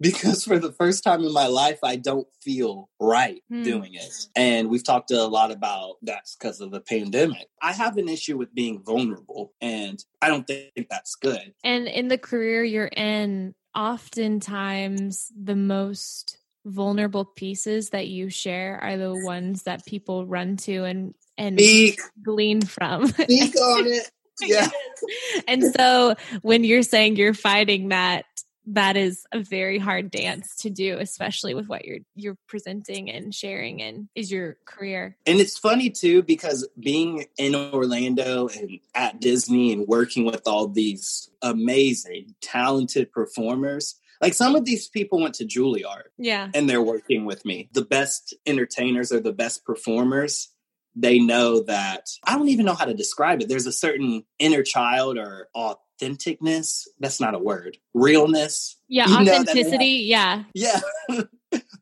[0.00, 3.62] because for the first time in my life, I don't feel right Hmm.
[3.62, 4.12] doing it.
[4.36, 7.48] And we've talked a lot about that's because of the pandemic.
[7.62, 11.54] I have an issue with being vulnerable, and I don't think that's good.
[11.64, 18.96] and in the career you're in, oftentimes the most vulnerable pieces that you share are
[18.96, 23.06] the ones that people run to and and Speak, glean from.
[23.08, 24.10] speak on it.
[24.40, 24.68] Yeah.
[25.48, 28.24] and so when you're saying you're fighting that
[28.72, 33.34] that is a very hard dance to do, especially with what you're you're presenting and
[33.34, 35.16] sharing and is your career.
[35.26, 40.68] And it's funny too because being in Orlando and at Disney and working with all
[40.68, 43.94] these amazing, talented performers.
[44.20, 46.48] Like some of these people went to Juilliard Yeah.
[46.52, 47.68] and they're working with me.
[47.72, 50.48] The best entertainers or the best performers,
[50.96, 53.48] they know that I don't even know how to describe it.
[53.48, 55.48] There's a certain inner child or
[56.02, 56.86] authenticness.
[57.00, 57.78] That's not a word.
[57.94, 58.76] Realness.
[58.88, 60.04] Yeah, know have- authenticity.
[60.06, 60.44] yeah.
[60.54, 60.80] Yeah.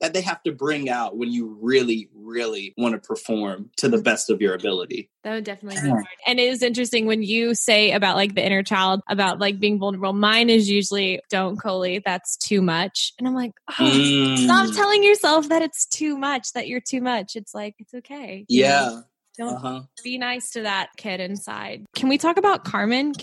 [0.01, 3.99] that they have to bring out when you really, really want to perform to the
[3.99, 5.11] best of your ability.
[5.25, 5.93] That would definitely be Yeah.
[5.95, 6.05] hard.
[6.27, 9.79] And it is interesting when you say about like the inner child, about like being
[9.79, 10.13] vulnerable.
[10.13, 13.13] Mine is usually don't Coley, that's too much.
[13.19, 14.77] And I'm like, oh, stop Mm.
[14.77, 17.35] telling yourself that it's too much, that you're too much.
[17.35, 18.45] It's like, it's okay.
[18.49, 18.69] You know?
[18.69, 19.01] Yeah.
[19.39, 19.83] Don't Uh-huh.
[20.05, 21.85] be nice to that kid inside.
[21.95, 23.15] Can we talk about Carmen?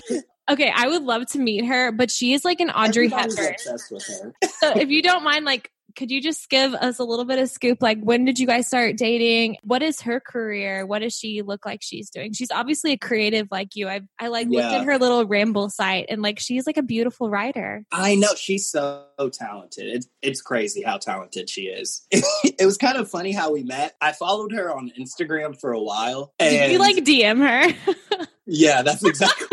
[0.49, 3.53] Okay, I would love to meet her, but she is like an Audrey Hepburn.
[3.53, 4.33] obsessed with her.
[4.59, 7.49] So if you don't mind, like, could you just give us a little bit of
[7.49, 7.81] scoop?
[7.81, 9.57] Like, when did you guys start dating?
[9.63, 10.85] What is her career?
[10.85, 12.33] What does she look like she's doing?
[12.33, 13.87] She's obviously a creative like you.
[13.87, 17.29] I I like looked at her little ramble site and like she's like a beautiful
[17.29, 17.83] writer.
[17.91, 19.87] I know she's so talented.
[19.87, 22.05] It's it's crazy how talented she is.
[22.11, 23.95] it was kind of funny how we met.
[24.01, 26.33] I followed her on Instagram for a while.
[26.39, 28.25] And Did you like DM her?
[28.45, 29.52] Yeah, that's exactly what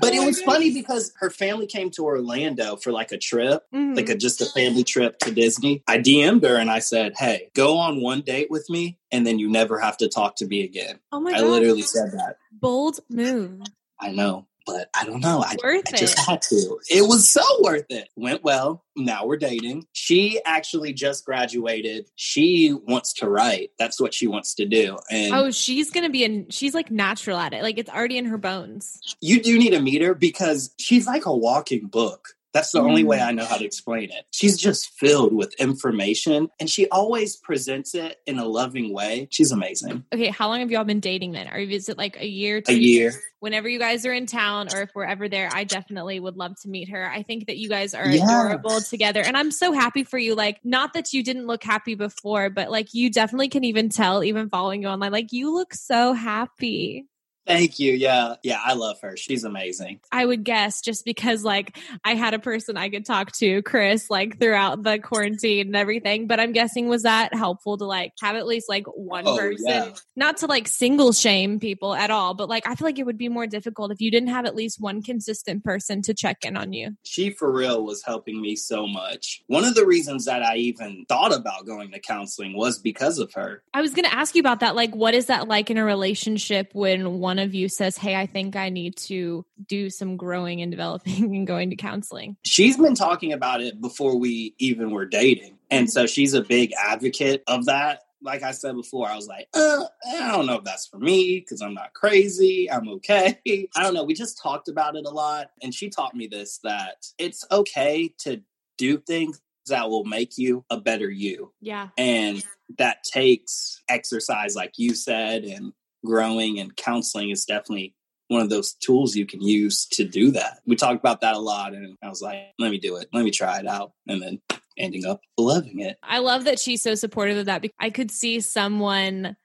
[0.00, 3.62] But Oh it was funny because her family came to Orlando for like a trip,
[3.72, 3.96] Mhm.
[3.96, 5.82] like a just a family trip to Disney.
[5.86, 9.38] I DM'd her and I said, "Hey, go on one date with me and then
[9.38, 12.36] you never have to talk to me again." oh my I god, literally said that.
[12.52, 13.60] bold move.
[14.00, 15.42] I know, but I don't know.
[15.46, 16.24] I, Worth I just it.
[16.24, 16.78] had to.
[16.90, 18.08] It was so worth it.
[18.16, 18.84] Went well.
[18.96, 19.86] Now we're dating.
[19.92, 22.08] She actually just graduated.
[22.16, 23.70] She wants to write.
[23.78, 24.98] That's what she wants to do.
[25.10, 26.46] And Oh, she's gonna be in.
[26.50, 27.62] She's like natural at it.
[27.62, 28.98] Like it's already in her bones.
[29.20, 32.28] you do need to meet her because she's like a walking book.
[32.54, 33.06] That's the only Mm.
[33.08, 34.26] way I know how to explain it.
[34.30, 39.26] She's just filled with information and she always presents it in a loving way.
[39.32, 40.04] She's amazing.
[40.14, 41.48] Okay, how long have y'all been dating then?
[41.48, 42.62] Are you is it like a year?
[42.68, 43.12] A year.
[43.40, 46.52] whenever you guys are in town or if we're ever there, I definitely would love
[46.62, 47.10] to meet her.
[47.10, 48.24] I think that you guys are Yeah.
[48.24, 49.20] adorable together.
[49.20, 50.34] And I'm so happy for you.
[50.34, 54.24] Like, not that you didn't look happy before, but like you definitely can even tell,
[54.24, 57.04] even following you online, like you look so happy.
[57.46, 57.92] Thank you.
[57.92, 58.34] Yeah.
[58.42, 58.60] Yeah.
[58.64, 59.16] I love her.
[59.16, 60.00] She's amazing.
[60.10, 64.10] I would guess just because like I had a person I could talk to, Chris,
[64.10, 66.26] like throughout the quarantine and everything.
[66.26, 69.66] But I'm guessing was that helpful to like have at least like one Oh, person,
[69.66, 69.90] yeah.
[70.16, 73.18] not to like single shame people at all, but like I feel like it would
[73.18, 76.56] be more difficult if you didn't have at least one consistent person to check in
[76.56, 76.96] on you.
[77.04, 79.42] She for real was helping me so much.
[79.46, 83.32] One of the reasons that I even thought about going to counseling was because of
[83.34, 83.62] her.
[83.72, 84.74] I was going to ask you about that.
[84.76, 88.26] Like, what is that like in a relationship when one of you says, Hey, I
[88.26, 92.36] think I need to do some growing and developing and going to counseling?
[92.44, 95.58] She's been talking about it before we even were dating.
[95.70, 98.00] And so she's a big advocate of that.
[98.22, 99.84] Like I said before, I was like, uh,
[100.18, 102.70] I don't know if that's for me because I'm not crazy.
[102.70, 103.38] I'm okay.
[103.76, 104.04] I don't know.
[104.04, 105.50] We just talked about it a lot.
[105.62, 108.40] And she taught me this that it's okay to
[108.78, 111.52] do things that will make you a better you.
[111.60, 111.88] Yeah.
[111.96, 112.42] And
[112.78, 115.72] that takes exercise, like you said, and
[116.04, 117.94] growing and counseling is definitely
[118.28, 120.60] one of those tools you can use to do that.
[120.66, 123.08] We talked about that a lot, and I was like, let me do it.
[123.12, 123.92] Let me try it out.
[124.08, 124.40] And then
[124.78, 125.96] ending up loving it.
[126.02, 129.36] I love that she's so supportive of that because I could see someone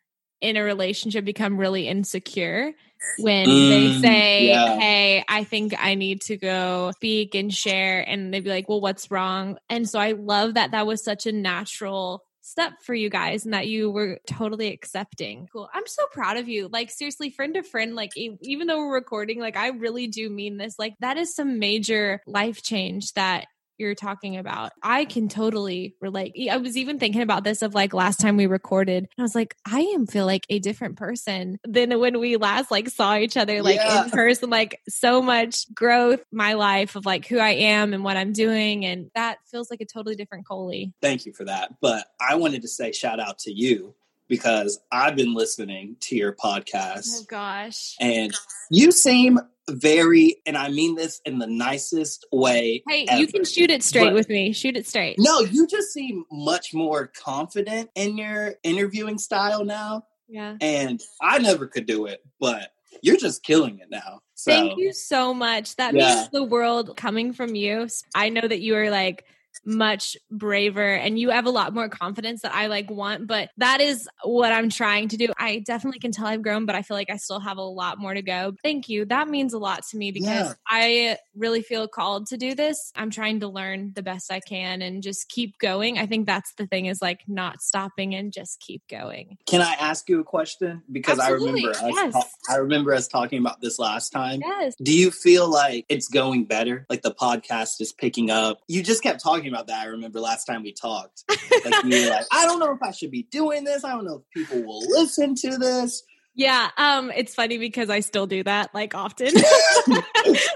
[0.41, 2.73] in a relationship become really insecure
[3.19, 4.79] when they Mm, say, yeah.
[4.79, 8.07] Hey, I think I need to go speak and share.
[8.07, 9.57] And they'd be like, Well, what's wrong?
[9.69, 13.53] And so I love that that was such a natural step for you guys and
[13.53, 15.47] that you were totally accepting.
[15.53, 15.69] Cool.
[15.73, 16.67] I'm so proud of you.
[16.67, 20.57] Like, seriously, friend to friend, like, even though we're recording, like, I really do mean
[20.57, 20.79] this.
[20.79, 23.45] Like, that is some major life change that
[23.79, 24.71] you're talking about.
[24.83, 26.33] I can totally relate.
[26.51, 29.07] I was even thinking about this of like last time we recorded.
[29.17, 32.89] I was like, I am feel like a different person than when we last like
[32.89, 34.05] saw each other like Yeah.
[34.05, 34.49] in person.
[34.49, 38.85] Like so much growth, my life of like who I am and what I'm doing,
[38.85, 40.93] and that feels like a totally different Coley.
[41.01, 41.75] Thank you for that.
[41.81, 43.95] But I wanted to say shout out to you
[44.27, 47.07] because I've been listening to your podcast.
[47.09, 47.95] Oh gosh.
[47.99, 48.33] And
[48.69, 49.39] you seem
[49.71, 52.83] very, and I mean this in the nicest way.
[52.87, 53.21] Hey, ever.
[53.21, 54.51] you can shoot it straight But- with me.
[54.53, 55.15] Shoot it straight.
[55.19, 60.05] No, you just seem much more confident in your interviewing style now.
[60.27, 60.55] Yeah.
[60.61, 64.21] And I never could do it, but you're just killing it now.
[64.35, 65.75] So Thank you so much.
[65.77, 66.15] That Yeah.
[66.15, 67.87] means the world coming from you.
[68.15, 69.25] I know that you are like
[69.65, 73.27] much braver and you have a lot more confidence that I like want.
[73.27, 75.33] But that is what I'm trying to do.
[75.37, 77.99] I definitely can tell I've grown, but I feel like I still have a lot
[77.99, 78.53] more to go.
[78.63, 79.05] Thank you.
[79.05, 80.53] That means a lot to me because yeah.
[80.67, 82.91] I really feel called to do this.
[82.95, 85.97] I'm trying to learn the best I can and just keep going.
[85.97, 89.37] I think that's the thing is like not stopping and just keep going.
[89.45, 90.83] Can I ask you a question?
[90.91, 91.65] Because Absolutely.
[91.65, 92.13] I remember us yes.
[92.13, 94.41] ta- I remember us talking about this last time.
[94.41, 94.75] Yes.
[94.81, 96.85] Do you feel like it's going better?
[96.89, 98.61] Like the podcast is picking up?
[98.67, 99.81] You just kept talking about that.
[99.81, 101.23] I remember last time we talked.
[101.29, 103.83] Like you were like, I don't know if I should be doing this.
[103.83, 106.03] I don't know if people will listen to this.
[106.35, 109.33] Yeah, um, it's funny because I still do that like often.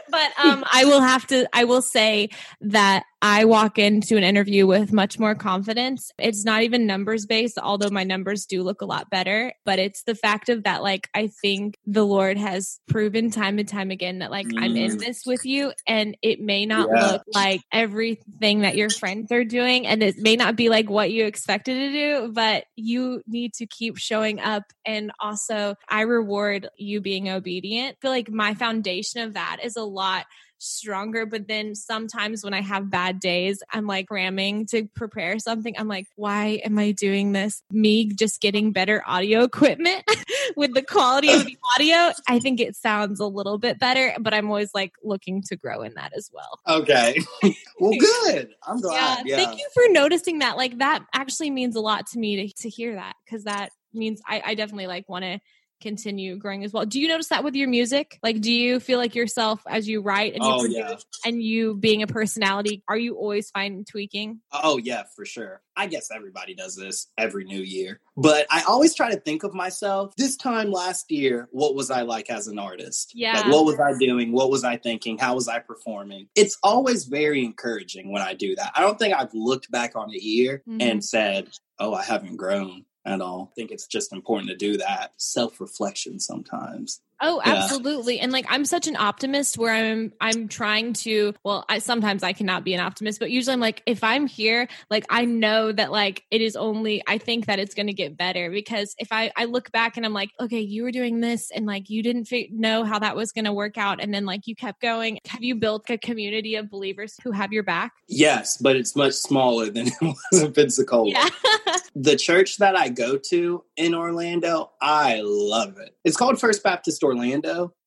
[0.09, 1.47] but um, I will have to.
[1.51, 2.29] I will say
[2.61, 6.11] that I walk into an interview with much more confidence.
[6.19, 9.53] It's not even numbers based, although my numbers do look a lot better.
[9.63, 13.67] But it's the fact of that, like, I think the Lord has proven time and
[13.67, 14.61] time again that, like, mm.
[14.61, 14.99] I'm in mm.
[14.99, 15.71] this with you.
[15.87, 17.11] And it may not yeah.
[17.11, 19.87] look like everything that your friends are doing.
[19.87, 23.65] And it may not be like what you expected to do, but you need to
[23.65, 24.63] keep showing up.
[24.85, 27.95] And also, I reward you being obedient.
[27.95, 30.25] I feel like my foundation of that is a lot
[30.63, 31.25] stronger.
[31.25, 35.75] But then sometimes when I have bad days, I'm like ramming to prepare something.
[35.77, 37.61] I'm like, why am I doing this?
[37.71, 40.03] Me just getting better audio equipment
[40.55, 42.13] with the quality of the audio.
[42.27, 45.81] I think it sounds a little bit better, but I'm always like looking to grow
[45.81, 46.59] in that as well.
[46.67, 47.19] Okay.
[47.79, 48.49] well, good.
[48.65, 49.25] I'm glad.
[49.25, 49.43] Yeah, yeah.
[49.43, 50.57] Thank you for noticing that.
[50.57, 54.21] Like that actually means a lot to me to, to hear that because that means
[54.27, 55.39] I, I definitely like want to
[55.83, 56.85] continue growing as well.
[56.85, 58.17] Do you notice that with your music?
[58.23, 61.29] Like, do you feel like yourself as you write and you oh, produce yeah.
[61.29, 64.39] and you being a personality, are you always fine tweaking?
[64.51, 65.61] Oh, yeah, for sure.
[65.75, 67.99] I guess everybody does this every new year.
[68.15, 72.03] But I always try to think of myself this time last year, what was I
[72.03, 73.11] like as an artist?
[73.13, 73.33] Yeah.
[73.33, 74.31] Like, what was I doing?
[74.31, 75.17] What was I thinking?
[75.17, 76.29] How was I performing?
[76.35, 78.71] It's always very encouraging when I do that.
[78.75, 80.81] I don't think I've looked back on a year mm-hmm.
[80.81, 83.49] and said, oh, I haven't grown at all.
[83.51, 87.01] I think it's just important to do that self reflection sometimes.
[87.25, 88.17] Oh, absolutely.
[88.17, 88.23] Yeah.
[88.23, 92.33] And like I'm such an optimist where I'm I'm trying to well, I sometimes I
[92.33, 95.89] cannot be an optimist, but usually I'm like if I'm here, like I know that
[95.91, 99.31] like it is only I think that it's going to get better because if I
[99.37, 102.25] I look back and I'm like, okay, you were doing this and like you didn't
[102.25, 105.19] fi- know how that was going to work out and then like you kept going.
[105.27, 107.93] Have you built a community of believers who have your back?
[108.07, 111.09] Yes, but it's much smaller than it was in Pensacola.
[111.09, 111.29] Yeah.
[111.95, 115.95] the church that I go to in Orlando, I love it.
[116.03, 117.12] It's called First Baptist Orlando,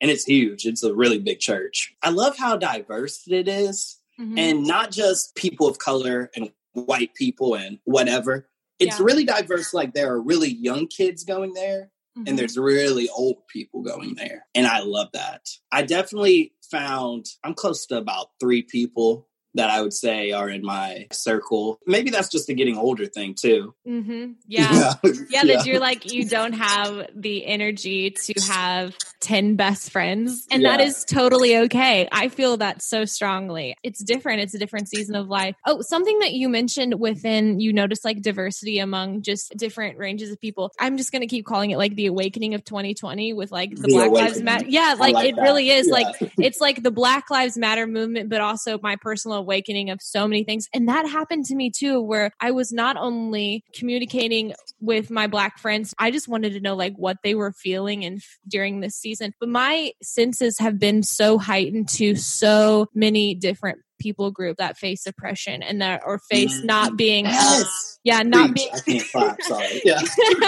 [0.01, 0.67] and it's huge.
[0.67, 1.95] It's a really big church.
[2.03, 4.39] I love how diverse it is, mm-hmm.
[4.39, 8.49] and not just people of color and white people and whatever.
[8.79, 9.05] It's yeah.
[9.05, 9.73] really diverse.
[9.73, 12.25] Like there are really young kids going there, mm-hmm.
[12.27, 14.47] and there's really old people going there.
[14.55, 15.49] And I love that.
[15.73, 19.26] I definitely found I'm close to about three people
[19.57, 21.81] that I would say are in my circle.
[21.87, 23.75] Maybe that's just a getting older thing too.
[23.87, 24.33] Mm-hmm.
[24.47, 24.67] Yeah.
[24.77, 24.95] Yeah.
[25.03, 25.13] yeah.
[25.31, 25.45] yeah.
[25.45, 30.47] That you're like, you don't have the energy to have 10 best friends.
[30.51, 30.77] And yeah.
[30.77, 32.09] that is totally okay.
[32.11, 33.77] I feel that so strongly.
[33.83, 34.41] It's different.
[34.41, 35.55] It's a different season of life.
[35.67, 40.41] Oh, something that you mentioned within, you notice like diversity among just different ranges of
[40.41, 40.73] people.
[40.79, 43.83] I'm just going to keep calling it like the awakening of 2020 with like the,
[43.83, 44.33] the Black awakening.
[44.33, 44.67] Lives Matter.
[44.69, 44.97] Yeah.
[44.99, 45.43] Like, like it that.
[45.43, 45.87] really is.
[45.87, 45.93] Yeah.
[45.93, 50.27] Like, it's like the Black Lives Matter movement, but also my personal awakening of so
[50.27, 50.69] many things.
[50.75, 55.59] And that happened to me too, where I was not only communicating with my black
[55.59, 58.97] friends, I just wanted to know like what they were feeling and f- during this
[58.97, 59.33] season.
[59.39, 65.07] But my senses have been so heightened to so many different people group that face
[65.07, 66.67] oppression and that or face mm-hmm.
[66.67, 69.83] not being yes yeah, not being clap, sorry.
[69.85, 70.01] Yeah.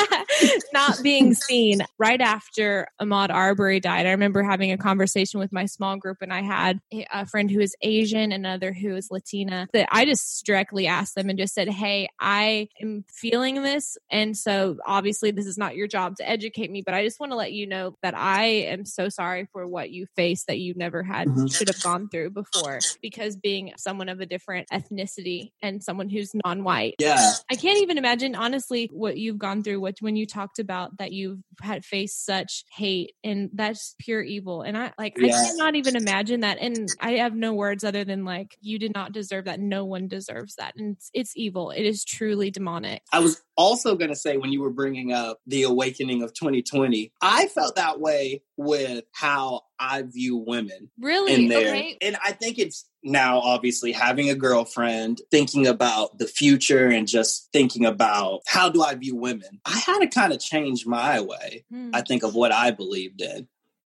[0.72, 1.84] not being seen.
[1.98, 6.32] Right after Ahmaud Arbery died, I remember having a conversation with my small group and
[6.32, 6.78] I had
[7.12, 11.16] a friend who is Asian and another who is Latina that I just directly asked
[11.16, 13.98] them and just said, Hey, I am feeling this.
[14.08, 17.32] And so obviously this is not your job to educate me, but I just want
[17.32, 20.74] to let you know that I am so sorry for what you face that you
[20.76, 21.46] never had mm-hmm.
[21.48, 26.32] should have gone through before because being someone of a different ethnicity and someone who's
[26.44, 26.94] non-white.
[26.98, 29.80] Yeah I can't even imagine, honestly, what you've gone through.
[29.80, 34.62] What when you talked about that you've had faced such hate and that's pure evil.
[34.62, 35.34] And I like yeah.
[35.34, 36.58] I cannot even imagine that.
[36.60, 39.60] And I have no words other than like you did not deserve that.
[39.60, 40.74] No one deserves that.
[40.76, 41.70] And it's, it's evil.
[41.70, 43.02] It is truly demonic.
[43.12, 47.12] I was also going to say when you were bringing up the awakening of 2020,
[47.20, 50.90] I felt that way with how I view women.
[50.98, 51.34] Really?
[51.34, 51.68] In there.
[51.68, 51.98] Okay.
[52.00, 57.48] And I think it's now obviously having a girlfriend, thinking about the future and just
[57.52, 59.60] thinking about how do I view women.
[59.64, 61.90] I had to kind of change my way, hmm.
[61.92, 63.48] I think, of what I believed in.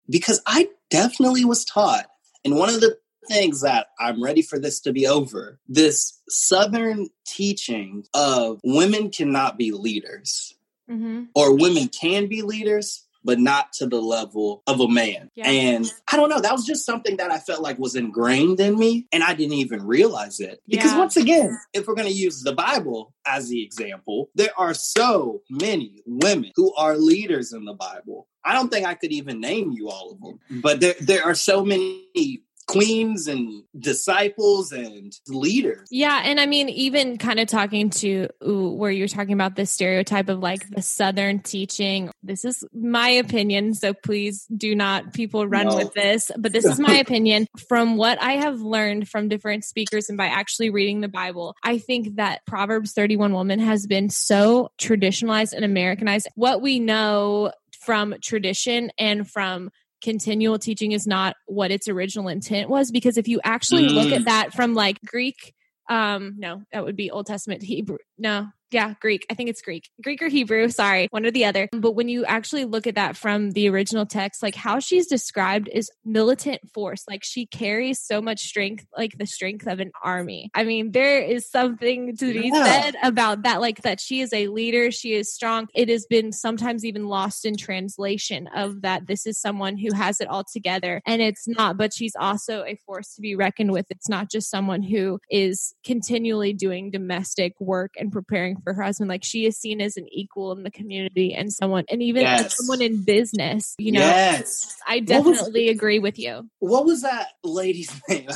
[0.09, 2.05] Because I definitely was taught.
[2.43, 5.59] And one of the things that I'm ready for this to be over.
[5.67, 10.55] This Southern teaching of women cannot be leaders
[10.89, 11.25] Mm-hmm.
[11.35, 15.29] or women can be leaders, but not to the level of a man.
[15.35, 15.49] Yeah.
[15.49, 18.77] And I don't know, that was just something that I felt like was ingrained in
[18.77, 20.61] me and I didn't even realize it.
[20.67, 20.99] Because Yeah.
[20.99, 25.41] once again, if we're going to use the Bible as the example, there are so
[25.49, 28.27] many women who are leaders in the Bible.
[28.43, 31.35] I don't think I could even name you all of them, but there there are
[31.35, 35.87] so many queens and disciples and leaders.
[35.91, 39.71] Yeah, and I mean, even kind of talking to ooh, where you're talking about this
[39.71, 42.09] stereotype of like the Southern teaching.
[42.23, 45.75] This is my opinion, so please do not people run No.
[45.75, 46.31] with this.
[46.37, 50.27] But this is my opinion from what I have learned from different speakers and by
[50.27, 51.55] actually reading the Bible.
[51.63, 56.27] I think that Proverbs 31 woman has been so traditionalized and Americanized.
[56.35, 57.51] What we know
[57.81, 63.27] from tradition and from continual teaching is not what its original intent was because if
[63.27, 64.25] you actually look at Mm.
[64.25, 65.53] that from like greek
[65.89, 68.49] um no that would be old testament hebrew no.
[68.71, 69.25] Yeah greek.
[69.31, 69.89] I think it's greek.
[70.03, 70.69] Greek or hebrew.
[70.69, 71.07] Sorry.
[71.09, 71.69] One or the other.
[71.71, 75.67] But when you actually look at that from the original text like how she's described
[75.73, 77.03] is militant force.
[77.09, 80.51] Like she carries so much strength like the strength of an army.
[80.53, 82.63] I mean there is something to be Yeah.
[82.63, 84.91] said about that like that she is a leader.
[84.91, 85.65] She is strong.
[85.73, 90.21] It has been sometimes even lost in translation of that this is someone who has
[90.21, 91.01] it all together.
[91.07, 93.87] And it's not but she's also a force to be reckoned with.
[93.89, 99.09] It's not just someone who is continually doing domestic work and preparing for her husband
[99.09, 102.57] like she is seen as an equal in the community and someone and even Yes.
[102.57, 104.75] someone in business you know yes.
[104.87, 108.27] i What was- definitely agree with you What was that lady's name?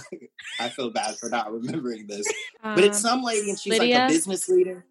[0.60, 2.26] I feel bad for not remembering this.
[2.64, 3.96] But it's Um, some lady and she's Lydia?
[4.00, 4.86] like a business leader.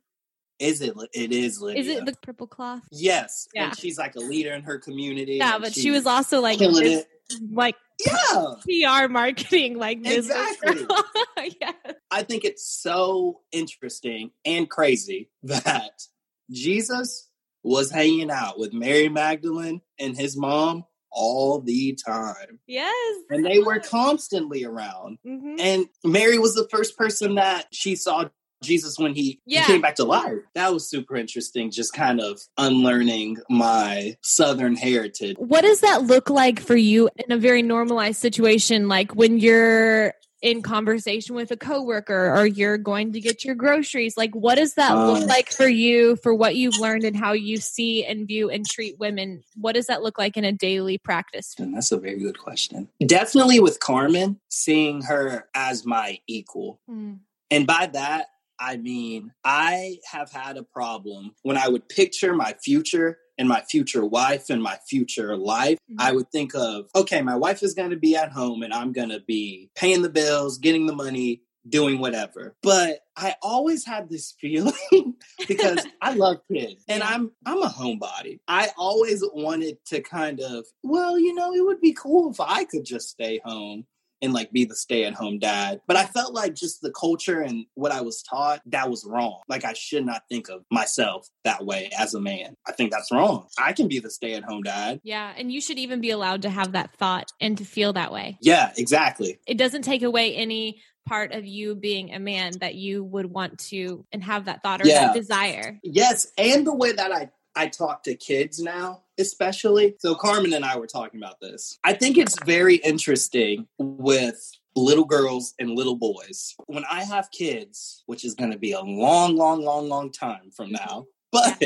[0.59, 0.95] Is it?
[1.13, 1.81] It is Lydia.
[1.81, 3.49] is it the purple cloth yes.
[3.55, 3.67] Yeah.
[3.69, 5.35] And she's like a leader in her community.
[5.37, 7.09] yeah but she was also like killing it.
[7.51, 8.55] Like Yeah.
[8.65, 10.07] PR marketing, like.
[10.07, 10.87] Exactly.
[11.61, 11.73] yeah.
[12.11, 16.03] I think it's so interesting and crazy that
[16.51, 17.29] Jesus
[17.63, 22.59] was hanging out with Mary Magdalene and his mom all the time.
[22.67, 23.17] Yes.
[23.31, 25.19] And they were constantly around.
[25.27, 25.61] Mhm.
[25.61, 28.29] And Mary was the first person that she saw
[28.63, 30.39] Jesus when he, he came back to life.
[30.55, 35.37] That was super interesting, just kind of unlearning my Southern heritage.
[35.39, 40.15] What does that look like for you in a very normalized situation, like when you're
[40.41, 44.17] in conversation with a coworker or you're going to get your groceries?
[44.17, 47.33] Like, what does that look Um, like for you for what you've learned and how
[47.33, 49.45] you see and view and treat women?
[49.55, 51.55] What does that look like in a daily practice?
[51.59, 52.89] And that's a very good question.
[53.07, 56.81] Definitely with Carmen, seeing her as my equal.
[56.91, 57.21] Mm.
[57.53, 58.27] And by that,
[58.63, 63.61] I mean, I have had a problem when I would picture my future and my
[63.63, 65.79] future wife and my future life.
[65.91, 65.97] Mhm.
[65.99, 68.93] I would think of, okay, my wife is going to be at home and I'm
[68.93, 72.55] going to be paying the bills, getting the money, doing whatever.
[72.63, 75.15] But I always had this feeling
[75.49, 78.39] because I love kids and I'm I'm a homebody.
[78.47, 82.65] I always wanted to kind of, well, you know, it would be cool if I
[82.65, 83.87] could just stay home
[84.23, 85.81] and like be the stay at home dad.
[85.87, 89.41] But I felt like just the culture and what I was taught, that was wrong.
[89.49, 92.57] Like I should not think of myself that way as a man.
[92.67, 93.49] I think that's wrong.
[93.59, 95.01] I can be the stay at home dad.
[95.03, 95.33] Yeah.
[95.37, 98.39] And you should even be allowed to have that thought and to feel that way.
[98.41, 99.41] Yeah, exactly.
[99.47, 103.59] it doesn't take away any part of you being a man that you would want
[103.59, 105.07] to and have that thought or Yeah.
[105.07, 105.81] that desire.
[105.83, 109.97] Yes, and the way that I I talk to kids now, especially.
[109.99, 111.79] So Carmen and I were talking about this.
[111.85, 116.55] I think it's very interesting with little girls and little boys.
[116.67, 120.51] When I have kids, which is going to be a long, long, long, long time
[120.57, 121.63] from now, but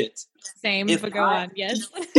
[0.61, 1.51] Same, If but go I- on.
[1.55, 1.87] Yes.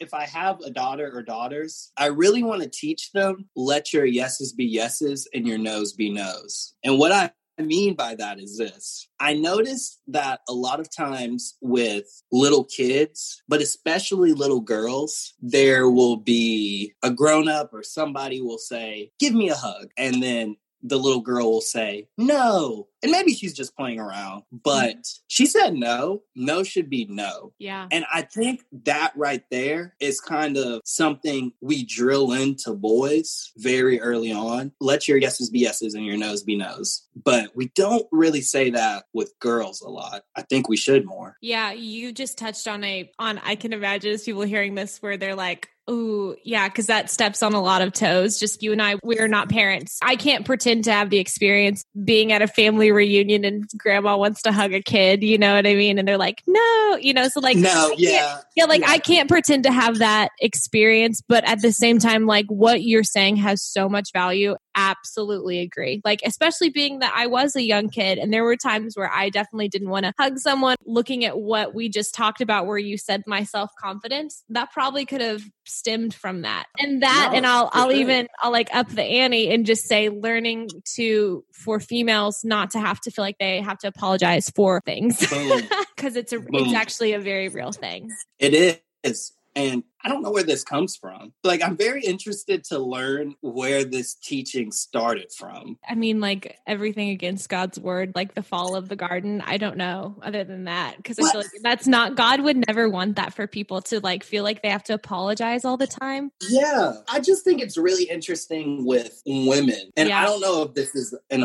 [0.00, 4.04] if I have a daughter or daughters, I really want to teach them let your
[4.04, 6.74] yeses be yeses and your no's be no's.
[6.84, 7.30] And what I
[7.62, 13.42] mean by that is this I noticed that a lot of times with little kids,
[13.48, 19.34] but especially little girls, there will be a grown up or somebody will say, Give
[19.34, 19.88] me a hug.
[19.96, 22.88] And then the little girl will say, No.
[23.00, 25.00] And maybe she's just playing around, but mm-hmm.
[25.28, 26.22] she said no.
[26.34, 27.52] No should be no.
[27.56, 27.86] yeah.
[27.92, 34.00] And I think that right there is kind of something we drill into boys very
[34.00, 34.72] early on.
[34.80, 37.06] Let your yeses be yeses and your no's be no's.
[37.14, 40.22] But we don't really say that with girls a lot.
[40.34, 41.36] I think we should more.
[41.40, 45.16] Yeah, you just touched on a on I can imagine as people hearing this where
[45.16, 48.38] they're like, "Oh, yeah, cuz that steps on a lot of toes.
[48.38, 49.98] Just you and I, we're not parents.
[50.02, 54.42] I can't pretend to have the experience being at a family reunion and grandma wants
[54.42, 55.98] to hug a kid, you know what I mean?
[55.98, 58.40] And they're like, "No," you know, so like no, yeah.
[58.54, 58.90] Yeah, like Yeah.
[58.90, 63.04] I can't pretend to have that experience, but at the same time, like what you're
[63.04, 66.00] saying has so much value absolutely agree.
[66.04, 69.28] Like, especially being that I was a young kid and there were times where I
[69.28, 70.76] definitely didn't want to hug someone.
[70.86, 75.04] Looking at what we just talked about, where you said my self confidence, that probably
[75.04, 76.66] could have stemmed from that.
[76.78, 80.08] And that, No, and I'll, I'll even, I'll like up the ante and just say
[80.08, 84.80] learning to, for females not to have to feel like they have to apologize for
[84.86, 85.18] things.
[85.96, 86.48] Cause it's a, Boom.
[86.52, 88.10] it's actually a very real thing.
[88.38, 89.32] It is.
[89.58, 91.32] And I don't know where this comes from.
[91.42, 95.78] Like, I'm very interested to learn where this teaching started from.
[95.86, 99.42] I mean, like everything against God's word, like the fall of the garden.
[99.44, 102.88] I don't know other than that because I feel like that's not God would never
[102.88, 106.30] want that for people to like feel like they have to apologize all the time.
[106.48, 106.92] Yeah.
[107.08, 109.90] I just think it's really interesting with women.
[109.96, 110.22] And Yeah.
[110.22, 111.42] I don't know if this is an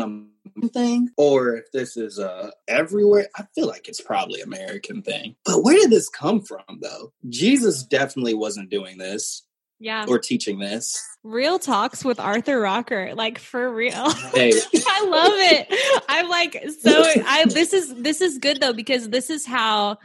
[0.72, 3.28] thing or if this is uh, everywhere.
[3.36, 5.36] I feel like it's probably American thing.
[5.44, 7.12] But where did this come from, though?
[7.28, 9.42] Jesus definitely wasn't doing this
[9.80, 11.00] Yeah, or teaching this.
[11.22, 14.10] real talks with Arthur Rocker, like for real.
[14.34, 14.52] Hey,
[14.86, 16.02] I love it.
[16.08, 17.02] I'm like so.
[17.26, 19.98] I this is this is good though because this is how.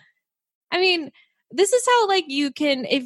[0.71, 1.11] I mean,
[1.51, 3.03] this is how like you can if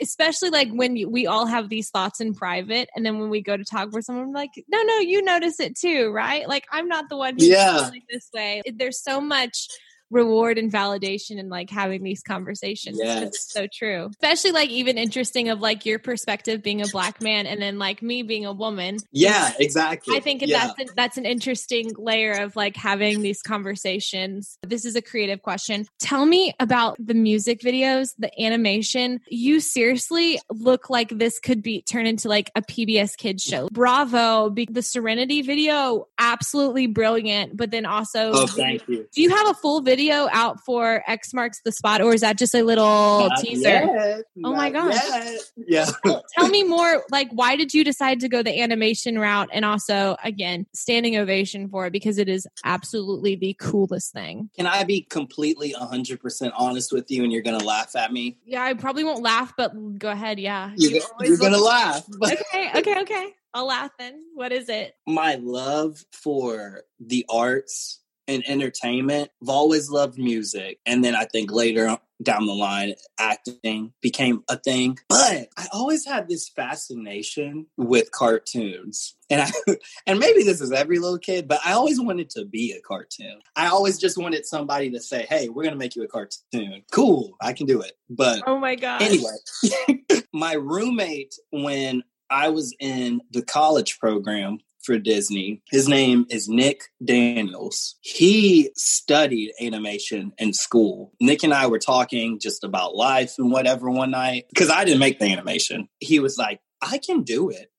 [0.00, 3.40] especially like when you, we all have these thoughts in private and then when we
[3.42, 6.86] go to talk with someone like no no you notice it too right like i'm
[6.86, 7.84] not the one who's Yeah.
[7.84, 9.66] feeling this way there's so much
[10.10, 12.98] reward and validation and like having these conversations.
[13.00, 13.22] Yes.
[13.22, 17.46] it's so true especially like even interesting of like your perspective being a black man
[17.46, 20.16] and then like me being a woman yeah, exactly.
[20.16, 20.66] I think yeah.
[20.66, 24.58] that's an, that's an interesting layer of like having these conversations.
[24.62, 25.86] This is a creative question.
[25.98, 29.20] Tell me about the music videos, the animation.
[29.28, 33.68] You seriously look like this could be turned into like a PBS kids show.
[33.70, 34.50] Bravo!
[34.50, 37.56] The Serenity video, absolutely brilliant.
[37.56, 39.06] But then also, Oh, thank you.
[39.12, 42.38] do you have a full video out for X marks the spot, or is that
[42.38, 43.68] just a little Not teaser?
[43.68, 44.22] yet.
[44.44, 44.94] Oh my gosh.
[44.94, 45.40] yet.
[45.56, 45.90] Yeah.
[46.38, 47.02] Tell me more.
[47.10, 49.48] Like, why did you decide to go the animation route?
[49.52, 54.50] And also, again, standing ovation for it because it is absolutely the coolest thing.
[54.56, 58.38] Can I be completely 100% honest with you and you're going to laugh at me?
[58.44, 60.38] Yeah, I probably won't laugh, but go ahead.
[60.38, 62.04] Yeah, You're, you go, you're going to laugh.
[62.18, 63.34] But Okay, okay, okay.
[63.52, 64.22] I'll laugh then.
[64.34, 64.94] What is it?
[65.08, 67.98] my love for the arts
[68.30, 70.78] and entertainment, I've always loved music.
[70.86, 74.98] And then I think later down the line, acting became a thing.
[75.08, 79.16] But I always had this fascination with cartoons.
[79.28, 79.50] And I
[80.06, 83.40] and maybe this is every little kid, but I always wanted to be a cartoon.
[83.56, 86.82] I always just wanted somebody to say, Hey, we're gonna make you a cartoon.
[86.92, 87.92] Cool, I can do it.
[88.08, 89.02] But Oh my god.
[89.02, 96.48] Anyway, my roommate, when I was in the college program for Disney, his name is
[96.48, 97.96] Nick Daniels.
[98.00, 101.12] He studied animation in school.
[101.20, 105.00] Nick and I were talking just about life and whatever one night because I didn't
[105.00, 105.88] make the animation.
[105.98, 107.70] He was like, I can do it.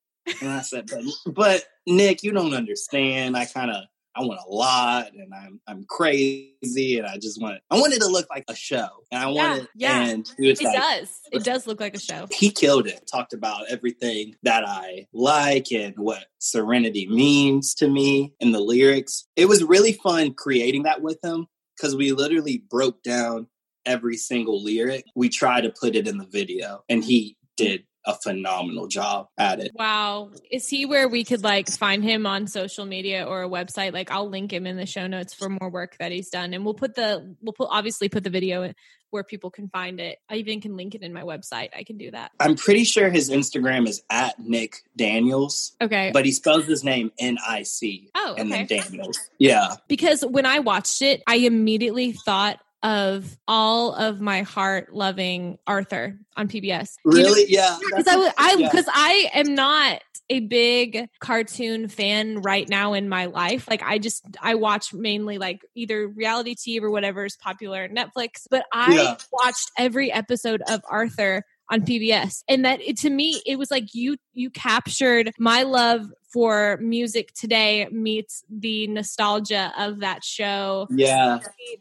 [0.41, 3.35] And I said, but, but Nick, you don't understand.
[3.35, 3.83] I kind of
[4.15, 8.07] I want a lot and I'm I'm crazy and I just want I wanted to
[8.07, 8.87] look like a show.
[9.11, 10.01] And I Yeah, wanted yeah.
[10.07, 11.19] and was it like, does.
[11.31, 12.27] It does look like a show.
[12.31, 13.07] he killed it.
[13.11, 19.27] Talked about everything that I like and what serenity means to me and the lyrics.
[19.35, 21.47] It was really fun creating that with him
[21.77, 23.47] because we literally broke down
[23.85, 25.05] every single lyric.
[25.15, 27.65] We tried to put it in the video and he mm-hmm.
[27.65, 29.71] did a phenomenal job at it.
[29.75, 30.31] Wow.
[30.51, 33.93] Is he where we could like find him on social media or a website?
[33.93, 36.53] Like I'll link him in the show notes for more work that he's done.
[36.53, 38.73] And we'll put the we'll put obviously put the video
[39.11, 40.19] where people can find it.
[40.29, 41.69] I even can link it in my website.
[41.77, 42.31] I can do that.
[42.39, 46.11] I'm pretty sure his Instagram is at Nick Daniels, Okay.
[46.13, 48.65] but he spells his name N I C oh, and okay.
[48.65, 49.19] then Daniels.
[49.37, 49.75] Yeah.
[49.89, 56.17] because when I watched it, I immediately thought of all of my heart loving Arthur
[56.35, 56.95] on PBS.
[57.05, 57.45] You know- Really?
[57.49, 57.77] Yeah.
[57.79, 58.69] because I I Yeah.
[58.69, 63.67] because I am not a big cartoon fan right now in my life.
[63.69, 67.89] Like I just I watch mainly like either reality TV or whatever is popular on
[67.89, 68.47] Netflix.
[68.49, 69.17] But I Yeah.
[69.31, 73.93] watched every episode of Arthur on PBS, and that it, to me it was like
[73.93, 80.87] you you captured my love for music today meets the nostalgia of that show.
[80.89, 81.39] Yeah.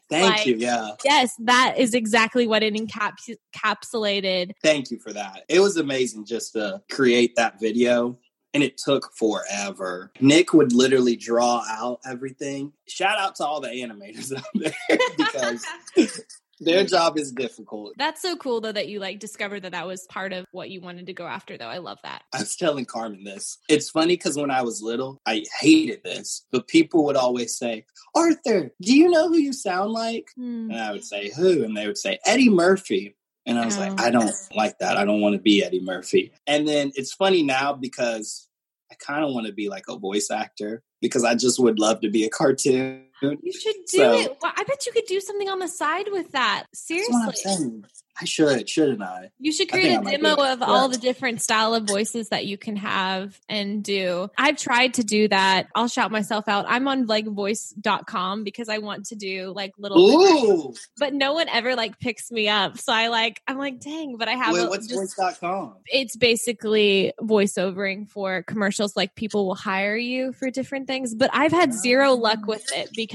[0.08, 0.56] Thank Like, you.
[0.56, 0.90] Yeah.
[1.04, 4.52] Yes, that is exactly what it encaps- encapsulated.
[4.62, 5.44] Thank you for that.
[5.48, 8.18] It was amazing just to create that video.
[8.52, 10.10] And it took forever.
[10.20, 12.72] Nick would literally draw out everything.
[12.88, 14.74] Shout out to all the animators out there
[15.16, 15.64] because
[16.60, 17.94] their job is difficult.
[17.96, 20.80] That's so cool though that you like discovered that that was part of what you
[20.80, 21.66] wanted to go after though.
[21.68, 22.22] I love that.
[22.34, 23.58] I was telling Carmen this.
[23.68, 27.84] It's funny because when I was little, I hated this, but people would always say,
[28.14, 30.28] Arthur, do you know who you sound like?
[30.36, 30.70] Hmm.
[30.70, 31.64] And I would say, Who?
[31.64, 33.16] And they would say, Eddie Murphy.
[33.46, 33.80] And I was Oh.
[33.80, 34.96] like, I don't like that.
[34.98, 36.32] I don't want to be Eddie Murphy.
[36.46, 38.46] And then it's funny now because
[38.92, 42.00] I kind of want to be like a voice actor because I just would love
[42.02, 43.04] to be a cartoon.
[43.22, 44.38] You should do So- it.
[44.42, 46.64] Well, I bet you could do something on the side with that.
[46.72, 47.82] That's what I'm Seriously.
[48.20, 49.30] I should, shouldn't I?
[49.38, 52.76] You should create a demo of all the different style of voices that you can
[52.76, 54.28] have and do.
[54.36, 55.68] I've tried to do that.
[55.74, 56.66] I'll shout myself out.
[56.68, 60.74] I'm on like voice.com because I want to do like little Ooh.
[60.98, 62.76] but no one ever like picks me up.
[62.78, 65.76] So I like I'm like, dang, but I have Wait, a, what's just- voice.com?
[65.86, 71.52] it's basically voiceovering for commercials like people will hire you for different things but i've
[71.52, 71.72] had oh.
[71.72, 73.09] zero luck with it because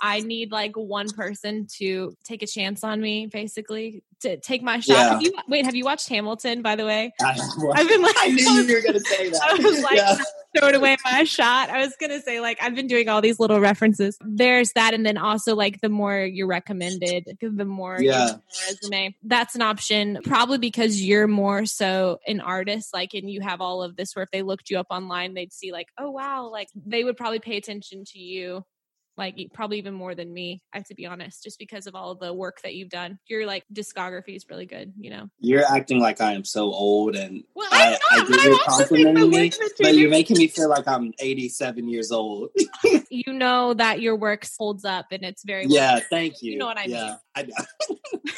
[0.00, 4.80] i need like one person to take a chance on me basically to take my
[4.80, 5.08] shot Yeah.
[5.10, 7.38] Have you, wait have you watched hamilton by the way I,
[7.74, 9.40] i've been like I knew you were going to say that.
[9.42, 10.16] I was like, Yeah.
[10.58, 11.70] throwing away my shot.
[11.70, 14.18] I was gonna say, like, I've been doing all these little references.
[14.20, 18.26] There's that, and then also like the more you're recommended, the more Yeah.
[18.26, 19.14] your resume.
[19.22, 23.82] That's an option, probably because you're more so an artist, like, and you have all
[23.82, 24.14] of this.
[24.16, 27.16] Where if they looked you up online, they'd see like, oh wow, like they would
[27.16, 28.64] probably pay attention to you.
[29.16, 32.14] Like probably even more than me, I have to be honest, just because of all
[32.14, 33.18] the work that you've done.
[33.28, 35.28] Your like discography is really good, you know.
[35.38, 38.44] You're acting like I am so old and Well, I, I'm I not, get but
[38.44, 42.50] you're I'm complimenting me, but you're making me feel like I'm 87 years old.
[43.10, 46.52] you know that your work holds up and it's very well yeah, thank you.
[46.52, 46.96] You know what I mean.
[46.96, 47.48] yeah, I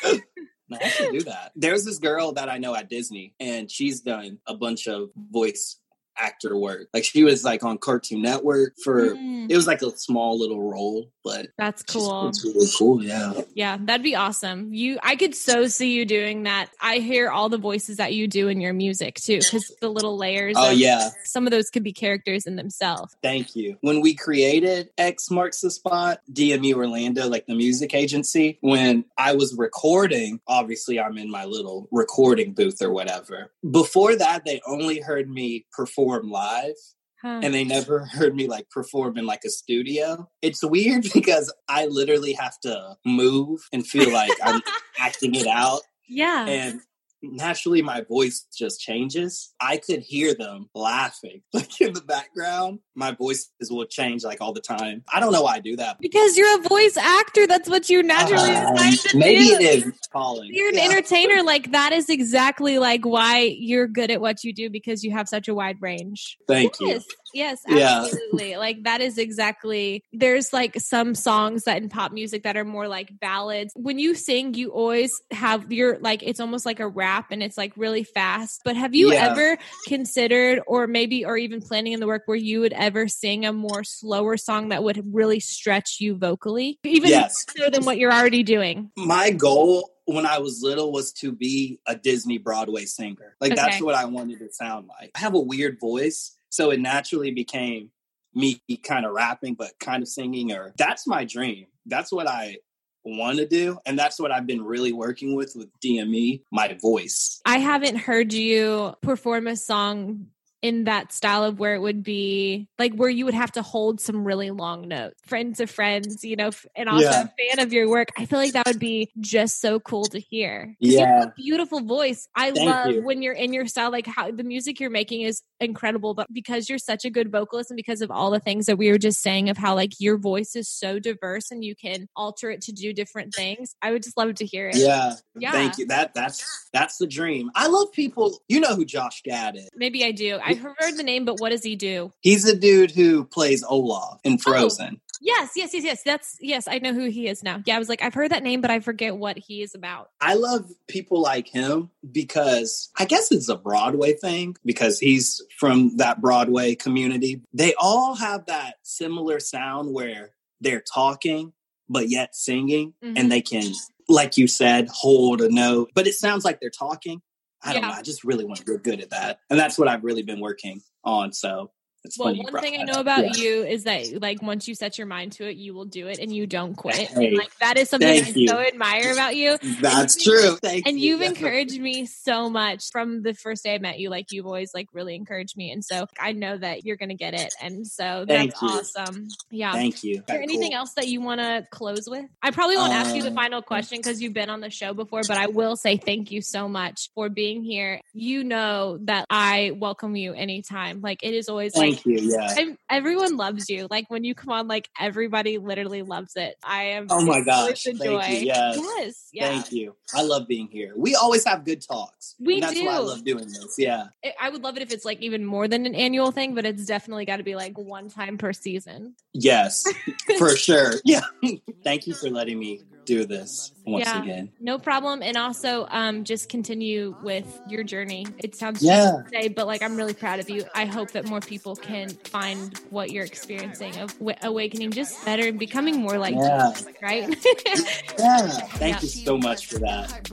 [0.72, 1.52] No, I should do that.
[1.54, 5.78] There's this girl that I know at Disney, and she's done a bunch of voice
[6.18, 6.88] actor work.
[6.92, 10.70] Like she was like on Cartoon Network for Mm, it was like a small little
[10.70, 12.28] role, but that's cool.
[12.28, 13.02] It's really cool.
[13.02, 13.32] Yeah.
[13.54, 14.72] Yeah, that'd be awesome.
[14.72, 16.70] You, I could so see you doing that.
[16.80, 20.16] I hear all the voices that you do in your music too, because the little
[20.16, 20.56] layers.
[20.58, 21.10] Oh of- yeah.
[21.24, 23.16] some of those could be characters in themselves.
[23.22, 23.76] Thank you.
[23.80, 29.34] When we created X Marks the Spot, DMU Orlando, like the music agency, when I
[29.34, 33.50] was recording, obviously I'm in my little recording booth or whatever.
[33.68, 36.74] Before that, they only heard me perform live
[37.22, 37.38] Huh.
[37.40, 40.28] and they never heard me like perform in like a studio.
[40.42, 44.60] It's weird because I literally have to move and feel like I'm
[44.98, 46.80] acting it out yeah, and
[47.22, 49.54] naturally my voice just changes.
[49.60, 52.80] I could hear them laughing like in the background.
[52.94, 55.02] My voices will change like all the time.
[55.12, 55.98] I don't know why I do that.
[56.00, 57.46] because you're a voice actor.
[57.46, 59.54] That's what you naturally um, decide to maybe do.
[59.54, 60.50] it is calling.
[60.52, 60.84] You're an Yeah.
[60.90, 61.42] entertainer.
[61.42, 65.28] Like that is exactly like why you're good at what you do because you have
[65.28, 66.36] such a wide range.
[66.48, 66.88] Thank you.
[66.88, 67.04] Yes,
[67.34, 68.02] yes, Yeah.
[68.02, 68.56] absolutely.
[68.56, 70.02] like that is exactly.
[70.12, 73.72] There's like some songs that in pop music that are more like ballads.
[73.76, 77.56] When you sing, you always have your like it's almost like a rap and it's
[77.56, 78.62] like really fast.
[78.64, 79.30] But have you Yeah.
[79.30, 83.44] ever considered, or maybe, or even planning in the work where you would ever sing
[83.44, 87.44] a more slower song that would really stretch you vocally, even Yes.
[87.58, 88.90] more than what you're already doing?
[88.96, 93.36] My goal when I was little was to be a Disney Broadway singer.
[93.40, 95.12] Like that's what I wanted to sound like.
[95.14, 97.90] I have a weird voice, so it naturally became
[98.34, 101.66] me kind of rapping but kind of singing or that's my dream.
[101.86, 102.56] That's what I
[103.04, 107.40] want to do and that's what I've been really working with with DME, my voice.
[107.44, 110.26] I haven't heard you perform a song
[110.62, 114.00] in that style of where it would be like where you would have to hold
[114.00, 115.18] some really long notes.
[115.26, 117.24] Friends of friends, you know, and also Yeah.
[117.24, 118.08] a fan of your work.
[118.16, 120.76] I feel like that would be just so cool to hear.
[120.80, 121.22] 'Cause You have Yeah.
[121.24, 122.28] a beautiful voice.
[122.36, 123.02] I Thank love you.
[123.02, 126.68] when you're in your style, like how the music you're making is incredible, but because
[126.68, 129.20] you're such a good vocalist and because of all the things that we were just
[129.20, 132.72] saying of how like your voice is so diverse and you can alter it to
[132.72, 134.76] do different things, I would just love to hear it.
[134.76, 135.16] Yeah.
[135.36, 135.50] Yeah.
[135.52, 135.86] Thank you.
[135.86, 137.50] That that's that's the dream.
[137.56, 138.38] I love people.
[138.48, 139.68] You know who Josh Gad is.
[139.74, 140.38] Maybe I do.
[140.52, 142.12] I've heard the name, but what does he do?
[142.20, 145.00] He's the dude who plays Olaf in Frozen.
[145.24, 146.02] Yes, yes, yes, yes.
[146.02, 147.62] That's yes, I know who he is now.
[147.64, 150.10] Yeah, I was like, I've heard that name, but I forget what he is about.
[150.20, 155.96] I love people like him because I guess it's a Broadway thing because he's from
[155.98, 157.40] that Broadway community.
[157.52, 160.30] They all have that similar sound where
[160.60, 161.52] they're talking
[161.88, 163.14] but yet singing Mhm.
[163.18, 163.64] and they can
[164.08, 167.20] like you said hold a note but it sounds like they're talking.
[167.64, 167.88] I don't Yeah.
[167.88, 167.94] know.
[167.94, 169.40] I just really want to get good at that.
[169.50, 171.32] And that's what I've really been working on.
[171.32, 171.70] So
[172.04, 173.42] it's Well, one thing I know about Yeah.
[173.42, 176.18] you is that like once you set your mind to it, you will do it
[176.18, 176.96] and you don't quit.
[176.96, 178.48] Hey, And, like that is something I you.
[178.48, 179.58] so admire about you.
[179.80, 180.56] That's you've true.
[180.62, 181.12] Thank And you.
[181.12, 184.10] you've encouraged me so much from the first day I met you.
[184.10, 185.70] Like you've always like really encouraged me.
[185.70, 187.52] And so I know that you're gonna get it.
[187.62, 189.28] And so that's awesome.
[189.50, 189.72] Yeah.
[189.72, 190.16] Thank you.
[190.16, 190.78] Is there anything cool.
[190.80, 192.24] else that you want to close with?
[192.42, 194.92] I probably won't ask you the Um, final question because you've been on the show
[194.92, 198.00] before, but I will say thank you so much for being here.
[198.12, 201.00] You know that I welcome you anytime.
[201.00, 202.18] Like it is always Thank you.
[202.36, 202.54] Yeah.
[202.56, 203.86] I'm, everyone loves you.
[203.90, 206.56] Like when you come on, like everybody literally loves it.
[206.62, 207.06] I am.
[207.10, 207.84] Oh my gosh.
[207.84, 208.18] Thank you.
[208.20, 208.78] Yes.
[208.78, 209.28] Yes.
[209.32, 209.48] Yeah.
[209.48, 209.94] Thank you.
[210.14, 210.92] I love being here.
[210.96, 212.34] We always have good talks.
[212.38, 213.76] We that's why I love doing this.
[213.78, 214.06] Yeah.
[214.40, 216.86] I would love it if it's like even more than an annual thing, but it's
[216.86, 219.14] definitely got to be like one time per season.
[219.32, 219.84] Yes,
[220.38, 220.94] for sure.
[221.04, 221.22] Yeah.
[221.84, 224.22] Thank you for letting me do this once Yeah.
[224.22, 224.50] again.
[224.60, 225.22] No problem.
[225.22, 228.26] And also, um, just continue with your journey.
[228.38, 229.22] It sounds Yeah.
[229.22, 230.64] to say, but like I'm really proud of you.
[230.74, 235.48] I hope that more people can find what you're experiencing of w- awakening just better
[235.48, 236.70] and becoming more like Yeah.
[236.76, 237.28] Jesus, right?
[238.18, 238.46] Yeah.
[238.48, 239.00] Thank Yeah.
[239.02, 240.28] you so much for that.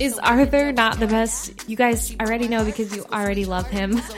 [0.00, 1.68] Is Arthur not the best?
[1.68, 4.00] You guys already know because you already love him.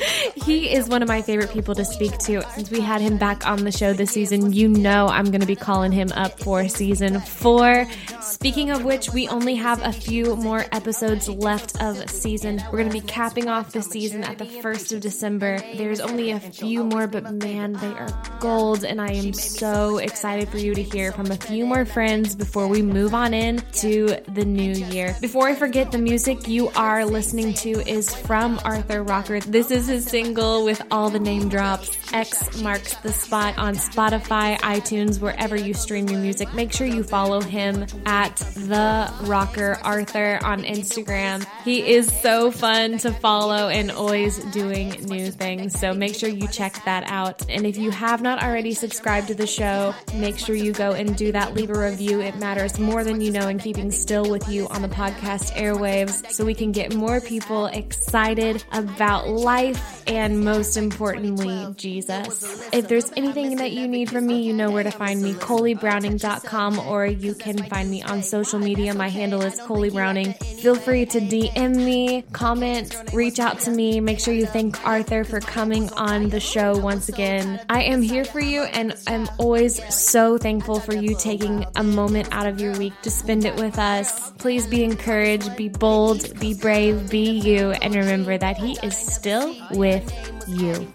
[0.44, 2.42] He is one of my favorite people to speak to.
[2.54, 5.46] Since we had him back on the show this season, you know I'm going to
[5.46, 7.86] be calling him up for season four.
[8.20, 12.62] Speaking of which, we only have a few more episodes left of season.
[12.70, 15.58] We're going to be capping off the season at the 1st of December.
[15.76, 18.08] There's only a few more, but man, they are
[18.40, 18.84] gold.
[18.84, 22.68] And I am so excited for you to hear from a few more friends before
[22.68, 25.16] we move on in to the new year.
[25.20, 29.40] Before I forget, the music you are listening to is from Arthur Rocker.
[29.40, 31.96] This is his single with all the name drops.
[32.12, 36.52] X marks the spot on Spotify, iTunes, wherever you stream your music.
[36.54, 41.46] Make sure you follow him at the Rocker Arthur on Instagram.
[41.64, 45.78] He is so fun to follow and always doing new things.
[45.78, 47.48] So make sure you check that out.
[47.48, 51.16] And if you have not already subscribed to the show, make sure you go and
[51.16, 51.54] do that.
[51.54, 52.20] Leave a review.
[52.20, 56.30] It matters more than you know in keeping still with you on the podcast airwaves
[56.30, 62.68] so we can get more people excited about life and most importantly, Jesus.
[62.72, 66.78] If there's anything that you need from me, you know where to find me, ColeyBrowning.com,
[66.80, 68.94] or you can find me on social media.
[68.94, 70.34] My handle is Coley Browning.
[70.34, 74.00] Feel free to DM me, comment, reach out to me.
[74.00, 77.60] Make sure you thank Arthur for coming on the show once again.
[77.68, 82.28] I am here for you, and I'm always so thankful for you taking a moment
[82.32, 84.30] out of your week to spend it with us.
[84.32, 89.54] Please be encouraged, be bold, be brave, be you, and remember that He is still
[89.70, 90.12] with
[90.48, 90.92] you.